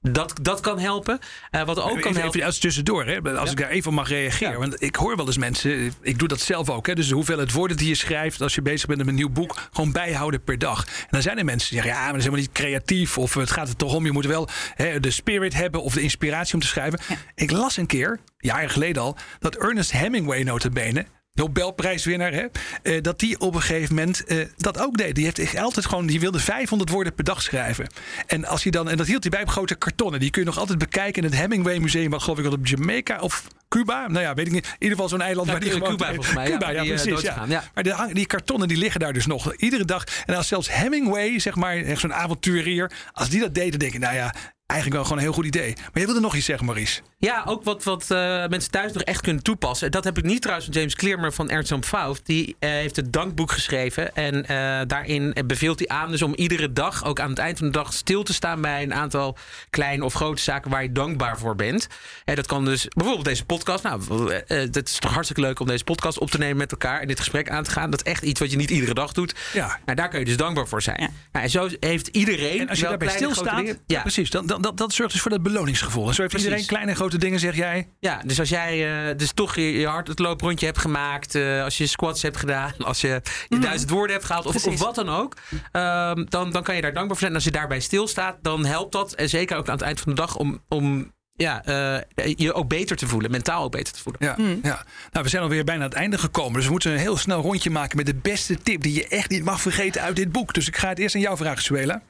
Dat, 0.01 0.39
dat 0.43 0.61
kan 0.61 0.79
helpen. 0.79 1.19
Uh, 1.51 1.65
wat 1.65 1.81
ook 1.81 1.91
even, 1.91 2.03
kan 2.03 2.13
helpen... 2.13 2.35
Even 2.35 2.47
als 2.47 2.59
tussendoor, 2.59 3.05
hè, 3.05 3.21
als 3.21 3.45
ja. 3.45 3.51
ik 3.51 3.57
daar 3.57 3.69
even 3.69 3.89
op 3.91 3.97
mag 3.97 4.09
reageren. 4.09 4.53
Ja. 4.53 4.59
Want 4.59 4.83
ik 4.83 4.97
hoor 4.97 5.17
wel 5.17 5.27
eens 5.27 5.39
mensen, 5.39 5.95
ik 6.01 6.19
doe 6.19 6.29
dat 6.29 6.41
zelf 6.41 6.71
ook. 6.71 6.87
Hè, 6.87 6.95
dus 6.95 7.09
de 7.09 7.15
hoeveelheid 7.15 7.53
woorden 7.53 7.77
die 7.77 7.89
je 7.89 7.95
schrijft 7.95 8.41
als 8.41 8.55
je 8.55 8.63
bezig 8.63 8.87
bent 8.87 8.99
met 8.99 9.09
een 9.09 9.15
nieuw 9.15 9.31
boek... 9.31 9.69
gewoon 9.73 9.93
bijhouden 9.93 10.43
per 10.43 10.59
dag. 10.59 10.87
En 10.87 11.09
dan 11.11 11.23
zijn 11.23 11.39
er 11.39 11.45
mensen 11.45 11.71
die 11.71 11.79
zeggen, 11.79 11.99
ja, 11.99 12.05
maar 12.05 12.13
dat 12.13 12.21
is 12.21 12.25
helemaal 12.27 12.47
niet 12.47 12.57
creatief... 12.57 13.19
of 13.19 13.35
het 13.35 13.51
gaat 13.51 13.69
er 13.69 13.77
toch 13.77 13.95
om, 13.95 14.05
je 14.05 14.13
moet 14.13 14.27
wel 14.27 14.49
hè, 14.75 15.01
de 15.01 15.11
spirit 15.11 15.55
hebben... 15.55 15.83
of 15.83 15.95
de 15.95 16.01
inspiratie 16.01 16.55
om 16.55 16.61
te 16.61 16.67
schrijven. 16.67 17.01
Ja. 17.09 17.17
Ik 17.35 17.51
las 17.51 17.77
een 17.77 17.87
keer, 17.87 18.19
jaren 18.39 18.71
geleden 18.71 19.03
al... 19.03 19.17
dat 19.39 19.57
Ernest 19.57 19.93
Hemingway 19.93 20.43
notabene 20.43 21.07
Nobelprijswinnaar, 21.35 22.33
hè, 22.33 22.47
uh, 22.83 23.03
dat 23.03 23.19
die 23.19 23.41
op 23.41 23.55
een 23.55 23.61
gegeven 23.61 23.95
moment 23.95 24.23
uh, 24.27 24.47
dat 24.57 24.81
ook 24.81 24.97
deed. 24.97 25.15
Die 25.15 25.25
heeft 25.25 25.57
altijd 25.57 25.87
gewoon, 25.87 26.07
die 26.07 26.21
wilde 26.21 26.39
500 26.39 26.91
woorden 26.91 27.15
per 27.15 27.25
dag 27.25 27.43
schrijven. 27.43 27.87
En 28.27 28.45
als 28.45 28.63
hij 28.63 28.73
dan, 28.73 28.91
en 28.91 28.97
dat 28.97 29.07
hield 29.07 29.23
hij 29.23 29.31
bij 29.31 29.43
op 29.43 29.49
grote 29.49 29.75
kartonnen. 29.75 30.21
Die 30.21 30.31
kun 30.31 30.41
je 30.43 30.49
nog 30.49 30.59
altijd 30.59 30.79
bekijken 30.79 31.23
in 31.23 31.29
het 31.29 31.39
Hemingway 31.39 31.79
Museum, 31.79 32.11
wat 32.11 32.23
geloof 32.23 32.39
ik 32.39 32.45
wel 32.45 32.53
op 32.53 32.67
Jamaica 32.67 33.21
of 33.21 33.45
Cuba. 33.69 34.09
Nou 34.09 34.25
ja, 34.25 34.35
weet 34.35 34.47
ik 34.47 34.53
niet. 34.53 34.67
In 34.67 34.73
ieder 34.73 34.95
geval 34.95 35.09
zo'n 35.09 35.21
eiland 35.21 35.47
ja, 35.47 35.53
waar 35.53 35.63
die 35.63 35.71
gewoon. 35.71 35.97
Cuba 35.97 36.15
volgens 36.15 36.35
mij. 36.35 36.51
Cuba, 36.51 36.71
ja, 36.71 36.83
die, 36.83 36.95
precies. 36.95 37.21
Ja. 37.21 37.33
Gaan, 37.33 37.49
ja. 37.49 37.65
Maar 37.75 37.83
de, 37.83 38.11
die 38.13 38.27
kartonnen 38.27 38.69
die 38.69 38.77
liggen 38.77 39.01
daar 39.01 39.13
dus 39.13 39.27
nog 39.27 39.55
iedere 39.55 39.85
dag. 39.85 40.05
En 40.27 40.35
als 40.35 40.49
zelfs 40.49 40.73
Hemingway, 40.73 41.39
zeg 41.39 41.55
maar, 41.55 41.97
zo'n 41.97 42.15
avonturier, 42.15 42.91
als 43.13 43.29
die 43.29 43.41
dat 43.41 43.55
deed, 43.55 43.71
dan 43.71 43.79
denk 43.79 43.93
ik, 43.93 44.01
nou 44.01 44.15
ja, 44.15 44.35
eigenlijk 44.67 45.01
wel 45.01 45.03
gewoon 45.05 45.19
een 45.19 45.25
heel 45.25 45.43
goed 45.43 45.57
idee. 45.57 45.75
Maar 45.77 46.01
je 46.01 46.05
wilde 46.05 46.21
nog 46.21 46.35
iets 46.35 46.47
zeggen, 46.47 46.67
Maurice. 46.67 47.01
Ja, 47.19 47.43
ook 47.47 47.65
wat, 47.65 47.85
wat 47.85 48.03
uh, 48.03 48.19
mensen 48.47 48.71
thuis 48.71 48.93
nog 48.93 49.03
echt 49.03 49.21
kunnen 49.21 49.43
toepassen. 49.43 49.91
Dat 49.91 50.05
heb 50.05 50.19
ik 50.19 50.25
niet 50.25 50.41
trouwens 50.41 50.69
van 50.69 50.77
James 50.77 50.95
Clear, 50.95 51.21
maar 51.21 51.33
van 51.33 51.51
Ernst 51.51 51.81
Pfauf. 51.81 52.23
Die 52.23 52.47
uh, 52.47 52.71
heeft 52.71 52.97
het 52.97 53.13
dankboek 53.13 53.53
geschreven. 53.53 54.15
En 54.15 54.35
uh, 54.37 54.81
daarin 54.87 55.37
beveelt 55.47 55.79
hij 55.79 55.89
aan 55.89 56.11
dus 56.11 56.23
om 56.23 56.35
iedere 56.35 56.73
dag, 56.73 57.05
ook 57.05 57.21
aan 57.21 57.31
het 57.31 57.39
eind 57.39 57.59
van 57.59 57.67
de 57.67 57.73
dag, 57.73 57.93
stil 57.93 58.23
te 58.23 58.33
staan 58.33 58.61
bij 58.61 58.83
een 58.83 58.95
aantal 58.95 59.37
kleine 59.71 60.05
of 60.05 60.15
grote 60.15 60.43
zaken 60.43 60.71
waar 60.71 60.83
je 60.83 60.93
dankbaar 60.93 61.39
voor 61.39 61.57
bent. 61.57 61.87
En 62.25 62.35
dat 62.35 62.47
kan 62.47 62.65
dus 62.65 62.89
bijvoorbeeld 62.89 63.27
deze 63.27 63.45
podcast. 63.45 63.83
Nou, 63.83 64.33
het 64.47 64.89
is 64.89 64.99
toch 64.99 65.13
hartstikke 65.13 65.43
leuk 65.43 65.61
om 65.61 65.67
deze 65.67 65.85
podcast 65.85 66.19
op 66.19 66.31
te 66.31 66.39
nemen 66.39 66.57
met 66.57 66.71
elkaar 66.71 67.01
en 67.01 67.09
dit 67.09 67.19
gesprek 67.19 67.51
aan 67.51 67.65
te 67.65 67.71
gaan. 67.71 67.91
Dat 67.91 68.07
is 68.07 68.13
echt 68.13 68.23
iets 68.23 68.41
wat 68.41 68.51
je 68.51 68.57
niet 68.57 68.71
iedere 68.71 68.95
dag 68.95 69.13
doet. 69.13 69.35
Ja. 69.53 69.79
Nou, 69.85 69.97
daar 69.97 70.09
kun 70.09 70.19
je 70.19 70.25
dus 70.25 70.37
dankbaar 70.37 70.69
voor 70.69 70.83
zijn. 70.83 71.01
Ja. 71.01 71.09
Nou, 71.33 71.45
en 71.45 71.51
zo 71.51 71.69
heeft 71.81 72.07
iedereen. 72.09 72.61
En 72.61 72.69
als 72.69 72.79
je 72.79 72.85
daarbij 72.85 73.09
stilstaat, 73.09 73.67
ja. 73.67 73.75
ja. 73.87 74.01
precies, 74.01 74.31
dan, 74.31 74.47
dan, 74.47 74.54
dat, 74.63 74.77
dat 74.77 74.93
zorgt 74.93 75.13
dus 75.13 75.21
voor 75.21 75.31
dat 75.31 75.43
beloningsgevoel. 75.43 76.09
En 76.09 76.15
zo 76.15 76.21
heeft 76.21 76.33
Precies. 76.33 76.49
iedereen 76.49 76.69
kleine 76.69 76.91
en 76.91 76.97
grote 76.97 77.19
dingen, 77.19 77.39
zeg 77.39 77.57
jij. 77.57 77.89
Ja, 78.01 78.23
dus 78.25 78.39
als 78.39 78.49
jij 78.49 79.09
uh, 79.11 79.17
dus 79.17 79.33
toch 79.33 79.55
je, 79.55 79.73
je 79.73 79.87
hart 79.87 80.09
het 80.09 80.19
looprondje 80.19 80.67
hebt 80.67 80.79
gemaakt, 80.79 81.35
uh, 81.35 81.63
als 81.63 81.79
je 81.79 81.87
squats 81.87 82.23
hebt 82.23 82.37
gedaan, 82.37 82.73
als 82.85 83.01
je 83.01 83.21
je 83.49 83.57
mm. 83.57 83.61
duizend 83.61 83.91
woorden 83.91 84.13
hebt 84.13 84.27
gehaald 84.27 84.47
of, 84.47 84.67
of, 84.67 84.79
wat 84.79 84.95
dan 84.95 85.09
ook, 85.09 85.37
um, 85.73 86.27
dan, 86.29 86.51
dan 86.51 86.63
kan 86.63 86.75
je 86.75 86.81
daar 86.81 86.93
dankbaar 86.93 87.07
voor 87.07 87.17
zijn. 87.17 87.31
En 87.31 87.37
als 87.37 87.45
je 87.45 87.51
daarbij 87.51 87.81
stilstaat, 87.81 88.37
dan 88.43 88.65
helpt 88.65 88.93
dat. 88.93 89.13
En 89.13 89.29
zeker 89.29 89.57
ook 89.57 89.69
aan 89.69 89.75
het 89.75 89.85
eind 89.85 90.01
van 90.01 90.15
de 90.15 90.21
dag 90.21 90.37
om, 90.37 90.63
om 90.69 91.13
ja, 91.37 91.63
uh, 91.69 92.35
je 92.37 92.53
ook 92.53 92.69
beter 92.69 92.97
te 92.97 93.07
voelen, 93.07 93.31
mentaal 93.31 93.65
ook 93.65 93.73
beter 93.73 93.93
te 93.93 94.01
voelen. 94.01 94.25
Ja, 94.25 94.35
mm. 94.39 94.59
ja. 94.63 94.85
Nou, 95.11 95.25
we 95.25 95.29
zijn 95.29 95.43
alweer 95.43 95.65
bijna 95.65 95.83
aan 95.83 95.89
het 95.89 95.99
einde 95.99 96.19
gekomen. 96.19 96.53
Dus 96.53 96.65
we 96.65 96.71
moeten 96.71 96.93
een 96.93 96.99
heel 96.99 97.17
snel 97.17 97.41
rondje 97.41 97.71
maken 97.71 97.97
met 97.97 98.07
de 98.07 98.15
beste 98.15 98.63
tip 98.63 98.83
die 98.83 98.95
je 98.95 99.09
echt 99.09 99.31
niet 99.31 99.45
mag 99.45 99.61
vergeten 99.61 100.03
uit 100.03 100.17
dit 100.17 100.33
boek. 100.33 100.55
Dus 100.55 100.69
ik 100.69 100.77
ga 100.77 100.89
het 100.89 100.99
eerst 100.99 101.15
aan 101.15 101.21
jou 101.21 101.37
vragen, 101.37 101.63
Suela. 101.63 102.03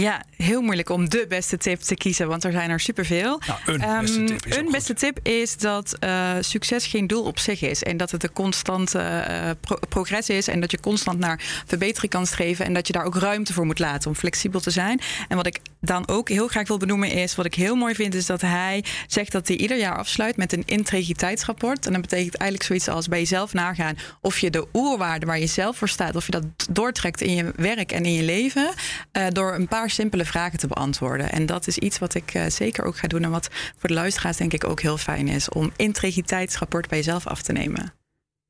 Ja, 0.00 0.22
heel 0.36 0.60
moeilijk 0.60 0.90
om 0.90 1.08
de 1.08 1.24
beste 1.28 1.56
tip 1.56 1.80
te 1.80 1.94
kiezen, 1.94 2.28
want 2.28 2.44
er 2.44 2.52
zijn 2.52 2.70
er 2.70 2.80
superveel. 2.80 3.40
Nou, 3.46 3.80
een 3.80 4.00
beste 4.00 4.24
tip 4.24 4.46
is, 4.46 4.56
um, 4.56 4.66
een 4.66 4.72
beste 4.72 4.94
tip 4.94 5.18
is 5.22 5.56
dat 5.56 5.96
uh, 6.00 6.30
succes 6.40 6.86
geen 6.86 7.06
doel 7.06 7.24
op 7.24 7.38
zich 7.38 7.62
is. 7.62 7.82
En 7.82 7.96
dat 7.96 8.10
het 8.10 8.22
een 8.22 8.32
constante 8.32 8.98
uh, 8.98 9.50
pro 9.60 9.76
progress 9.88 10.28
is. 10.28 10.48
En 10.48 10.60
dat 10.60 10.70
je 10.70 10.80
constant 10.80 11.18
naar 11.18 11.62
verbetering 11.66 12.12
kan 12.12 12.26
streven. 12.26 12.64
En 12.64 12.72
dat 12.72 12.86
je 12.86 12.92
daar 12.92 13.04
ook 13.04 13.16
ruimte 13.16 13.52
voor 13.52 13.66
moet 13.66 13.78
laten 13.78 14.10
om 14.10 14.16
flexibel 14.16 14.60
te 14.60 14.70
zijn. 14.70 15.00
En 15.28 15.36
wat 15.36 15.46
ik 15.46 15.58
dan 15.80 16.08
ook 16.08 16.28
heel 16.28 16.48
graag 16.48 16.68
wil 16.68 16.78
benoemen 16.78 17.10
is, 17.10 17.34
wat 17.34 17.46
ik 17.46 17.54
heel 17.54 17.74
mooi 17.74 17.94
vind, 17.94 18.14
is 18.14 18.26
dat 18.26 18.40
hij 18.40 18.84
zegt 19.06 19.32
dat 19.32 19.48
hij 19.48 19.56
ieder 19.56 19.78
jaar 19.78 19.96
afsluit 19.96 20.36
met 20.36 20.52
een 20.52 20.62
integriteitsrapport. 20.66 21.86
En 21.86 21.92
dat 21.92 22.00
betekent 22.00 22.34
eigenlijk 22.34 22.68
zoiets 22.68 22.88
als 22.88 23.08
bij 23.08 23.18
jezelf 23.18 23.52
nagaan 23.52 23.98
of 24.20 24.38
je 24.38 24.50
de 24.50 24.66
oerwaarden 24.72 25.28
waar 25.28 25.38
je 25.38 25.46
zelf 25.46 25.76
voor 25.76 25.88
staat, 25.88 26.16
of 26.16 26.26
je 26.26 26.32
dat 26.32 26.44
doortrekt 26.70 27.20
in 27.20 27.34
je 27.34 27.52
werk 27.56 27.92
en 27.92 28.04
in 28.04 28.12
je 28.12 28.22
leven. 28.22 28.70
Uh, 29.12 29.26
door 29.28 29.54
een 29.54 29.68
paar 29.68 29.84
simpele 29.90 30.24
vragen 30.24 30.58
te 30.58 30.66
beantwoorden. 30.66 31.32
En 31.32 31.46
dat 31.46 31.66
is 31.66 31.78
iets 31.78 31.98
wat 31.98 32.14
ik 32.14 32.34
uh, 32.34 32.46
zeker 32.46 32.84
ook 32.84 32.96
ga 32.96 33.08
doen. 33.08 33.22
En 33.22 33.30
wat 33.30 33.48
voor 33.78 33.88
de 33.88 33.94
luisteraars 33.94 34.36
denk 34.36 34.52
ik 34.52 34.64
ook 34.64 34.80
heel 34.80 34.98
fijn 34.98 35.28
is. 35.28 35.48
Om 35.48 35.72
integriteitsrapport 35.76 36.88
bij 36.88 36.98
jezelf 36.98 37.26
af 37.26 37.42
te 37.42 37.52
nemen. 37.52 37.92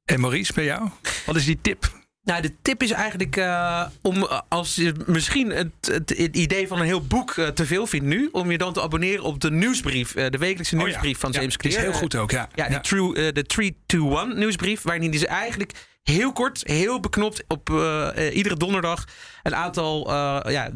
En 0.05 0.21
Maurice, 0.21 0.53
bij 0.53 0.65
jou? 0.65 0.89
Wat 1.27 1.37
is 1.37 1.45
die 1.45 1.59
tip? 1.61 2.05
Nou, 2.27 2.43
de 2.43 2.53
tip 2.63 2.83
is 2.83 2.91
eigenlijk 2.91 3.37
uh, 3.37 3.87
om 4.03 4.29
als 4.49 4.75
je 4.75 4.95
misschien 5.07 5.51
het, 5.51 5.71
het, 5.81 6.15
het, 6.17 6.37
idee 6.37 6.69
van 6.69 6.79
een 6.79 6.85
heel 6.85 7.07
boek 7.07 7.37
uh, 7.37 7.49
te 7.49 7.67
veel 7.67 7.87
vindt 7.87 8.07
nu, 8.07 8.29
om 8.33 8.51
je 8.51 8.59
dan 8.59 8.73
te 8.73 8.83
abonneren 8.83 9.25
op 9.25 9.41
de 9.41 9.51
nieuwsbrief, 9.51 10.17
uh, 10.17 10.27
de 10.31 10.39
wekelijkse 10.39 10.77
nieuwsbrief 10.77 11.17
oh, 11.17 11.21
ja. 11.23 11.29
van 11.29 11.31
James 11.31 11.53
ja, 11.53 11.59
Clear. 11.59 11.77
Die 11.77 11.85
is 11.85 11.91
heel 11.91 12.01
goed 12.01 12.17
ook, 12.17 12.31
ja. 12.31 12.49
Ja, 12.55 12.71
ja. 12.71 12.79
De, 12.79 13.31
de 13.33 13.43
321 13.43 14.39
nieuwsbrief, 14.39 14.83
waarin 14.83 15.03
hij 15.03 15.13
dus 15.13 15.25
eigenlijk 15.25 15.73
heel 16.13 16.33
kort, 16.33 16.63
heel 16.67 17.01
beknopt 17.01 17.45
op 17.49 17.71
uh, 17.71 18.09
uh, 18.17 18.37
iedere 18.37 18.57
donderdag 18.57 19.05
een 19.43 19.55
aantal 19.55 20.11
uh, 20.11 20.41
ja, 20.49 20.71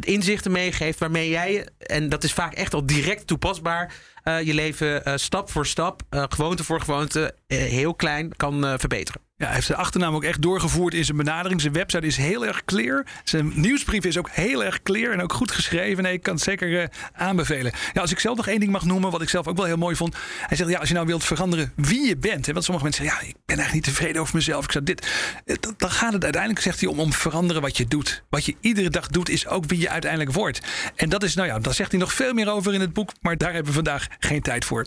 inzichten 0.00 0.52
meegeeft 0.52 0.98
waarmee 0.98 1.28
jij, 1.28 1.68
en 1.78 2.08
dat 2.08 2.24
is 2.24 2.32
vaak 2.32 2.54
echt 2.54 2.74
al 2.74 2.86
direct 2.86 3.26
toepasbaar, 3.26 3.94
je 4.24 4.54
leven 4.54 5.20
stap 5.20 5.50
voor 5.50 5.66
stap, 5.66 6.02
gewoonte 6.10 6.64
voor 6.64 6.80
gewoonte, 6.80 7.34
heel 7.46 7.94
klein 7.94 8.36
kan 8.36 8.78
verbeteren. 8.78 9.29
Ja, 9.40 9.46
hij 9.46 9.54
heeft 9.54 9.66
de 9.66 9.76
achternaam 9.76 10.14
ook 10.14 10.24
echt 10.24 10.42
doorgevoerd 10.42 10.94
in 10.94 11.04
zijn 11.04 11.16
benadering. 11.16 11.60
Zijn 11.60 11.72
website 11.72 12.06
is 12.06 12.16
heel 12.16 12.46
erg 12.46 12.64
clear. 12.64 13.06
Zijn 13.24 13.52
nieuwsbrief 13.54 14.04
is 14.04 14.18
ook 14.18 14.30
heel 14.30 14.64
erg 14.64 14.82
clear 14.82 15.12
en 15.12 15.22
ook 15.22 15.32
goed 15.32 15.50
geschreven. 15.50 16.02
Nee, 16.02 16.12
ik 16.12 16.22
kan 16.22 16.34
het 16.34 16.42
zeker 16.42 16.68
uh, 16.68 16.84
aanbevelen. 17.12 17.72
Ja, 17.92 18.00
als 18.00 18.10
ik 18.10 18.18
zelf 18.18 18.36
nog 18.36 18.46
één 18.46 18.60
ding 18.60 18.72
mag 18.72 18.84
noemen, 18.84 19.10
wat 19.10 19.22
ik 19.22 19.28
zelf 19.28 19.46
ook 19.46 19.56
wel 19.56 19.66
heel 19.66 19.76
mooi 19.76 19.96
vond. 19.96 20.16
Hij 20.46 20.56
zegt, 20.56 20.70
ja, 20.70 20.78
als 20.78 20.88
je 20.88 20.94
nou 20.94 21.06
wilt 21.06 21.24
veranderen 21.24 21.72
wie 21.76 22.08
je 22.08 22.16
bent. 22.16 22.46
Hè, 22.46 22.52
want 22.52 22.64
sommige 22.64 22.86
mensen 22.86 23.04
zeggen, 23.04 23.22
ja, 23.22 23.30
ik 23.30 23.36
ben 23.46 23.56
eigenlijk 23.56 23.86
niet 23.86 23.96
tevreden 23.96 24.22
over 24.22 24.34
mezelf. 24.34 24.64
Ik 24.64 24.72
zeg 24.72 24.82
dit. 24.82 25.08
Dan 25.76 25.90
gaat 25.90 26.12
het 26.12 26.24
uiteindelijk, 26.24 26.62
zegt 26.62 26.80
hij, 26.80 26.88
om, 26.88 27.00
om 27.00 27.12
veranderen 27.12 27.62
wat 27.62 27.76
je 27.76 27.86
doet. 27.86 28.22
Wat 28.30 28.44
je 28.44 28.54
iedere 28.60 28.90
dag 28.90 29.06
doet, 29.06 29.28
is 29.28 29.46
ook 29.46 29.64
wie 29.66 29.80
je 29.80 29.88
uiteindelijk 29.88 30.32
wordt. 30.32 30.60
En 30.96 31.08
dat 31.08 31.22
is, 31.22 31.34
nou 31.34 31.48
ja, 31.48 31.58
daar 31.58 31.74
zegt 31.74 31.90
hij 31.90 32.00
nog 32.00 32.12
veel 32.12 32.32
meer 32.32 32.50
over 32.50 32.74
in 32.74 32.80
het 32.80 32.92
boek. 32.92 33.12
Maar 33.20 33.36
daar 33.36 33.52
hebben 33.52 33.68
we 33.68 33.74
vandaag 33.74 34.06
geen 34.18 34.42
tijd 34.42 34.64
voor. 34.64 34.86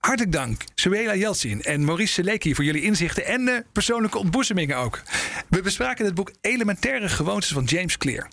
Hartelijk 0.00 0.32
dank, 0.32 0.62
Suela 0.74 1.16
Jeltsin 1.16 1.62
en 1.62 1.84
Maurice 1.84 2.12
Seleki 2.12 2.54
voor 2.54 2.64
jullie 2.64 2.82
inzichten 2.82 3.26
en 3.26 3.40
uh, 3.40 3.54
persoonlijke 3.90 4.26
ontboezemingen 4.26 4.76
ook. 4.76 5.02
We 5.48 5.62
bespraken 5.62 6.04
het 6.04 6.14
boek 6.14 6.32
Elementaire 6.40 7.08
Gewoontes 7.08 7.52
van 7.52 7.64
James 7.64 7.96
Clear. 7.96 8.28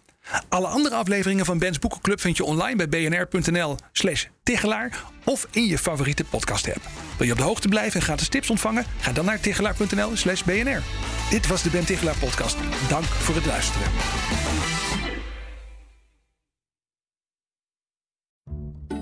Alle 0.50 0.68
andere 0.68 0.96
afleveringen 0.96 1.46
van 1.46 1.58
Ben's 1.58 1.80
Boekenclub 1.80 2.22
vind 2.22 2.38
je 2.38 2.44
online 2.44 2.88
bij 2.88 3.10
bnr.nl 3.10 3.76
slash 3.92 4.26
Tichelaar 4.44 5.04
of 5.24 5.48
in 5.52 5.66
je 5.66 5.78
favoriete 5.78 6.24
podcast 6.24 6.68
app. 6.68 6.82
Wil 7.18 7.26
je 7.26 7.32
op 7.32 7.38
de 7.38 7.44
hoogte 7.44 7.68
blijven 7.68 8.00
en 8.00 8.06
gratis 8.06 8.28
tips 8.28 8.50
ontvangen? 8.50 8.86
Ga 9.00 9.12
dan 9.12 9.26
naar 9.26 9.40
tichelaar.nl 9.40 10.16
slash 10.16 10.44
BNR. 10.44 10.82
Dit 11.30 11.48
was 11.48 11.64
de 11.64 11.70
Ben 11.70 11.86
Tichelaar 11.86 12.18
podcast. 12.18 12.58
Dank 12.90 13.06
voor 13.06 13.36
het 13.36 13.46
luisteren. 13.46 13.88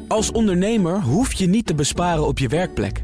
Als 0.08 0.32
ondernemer 0.32 1.02
hoef 1.02 1.34
je 1.34 1.48
niet 1.48 1.66
te 1.66 1.76
besparen 1.76 2.28
op 2.28 2.40
je 2.40 2.48
werkplek. 2.48 3.04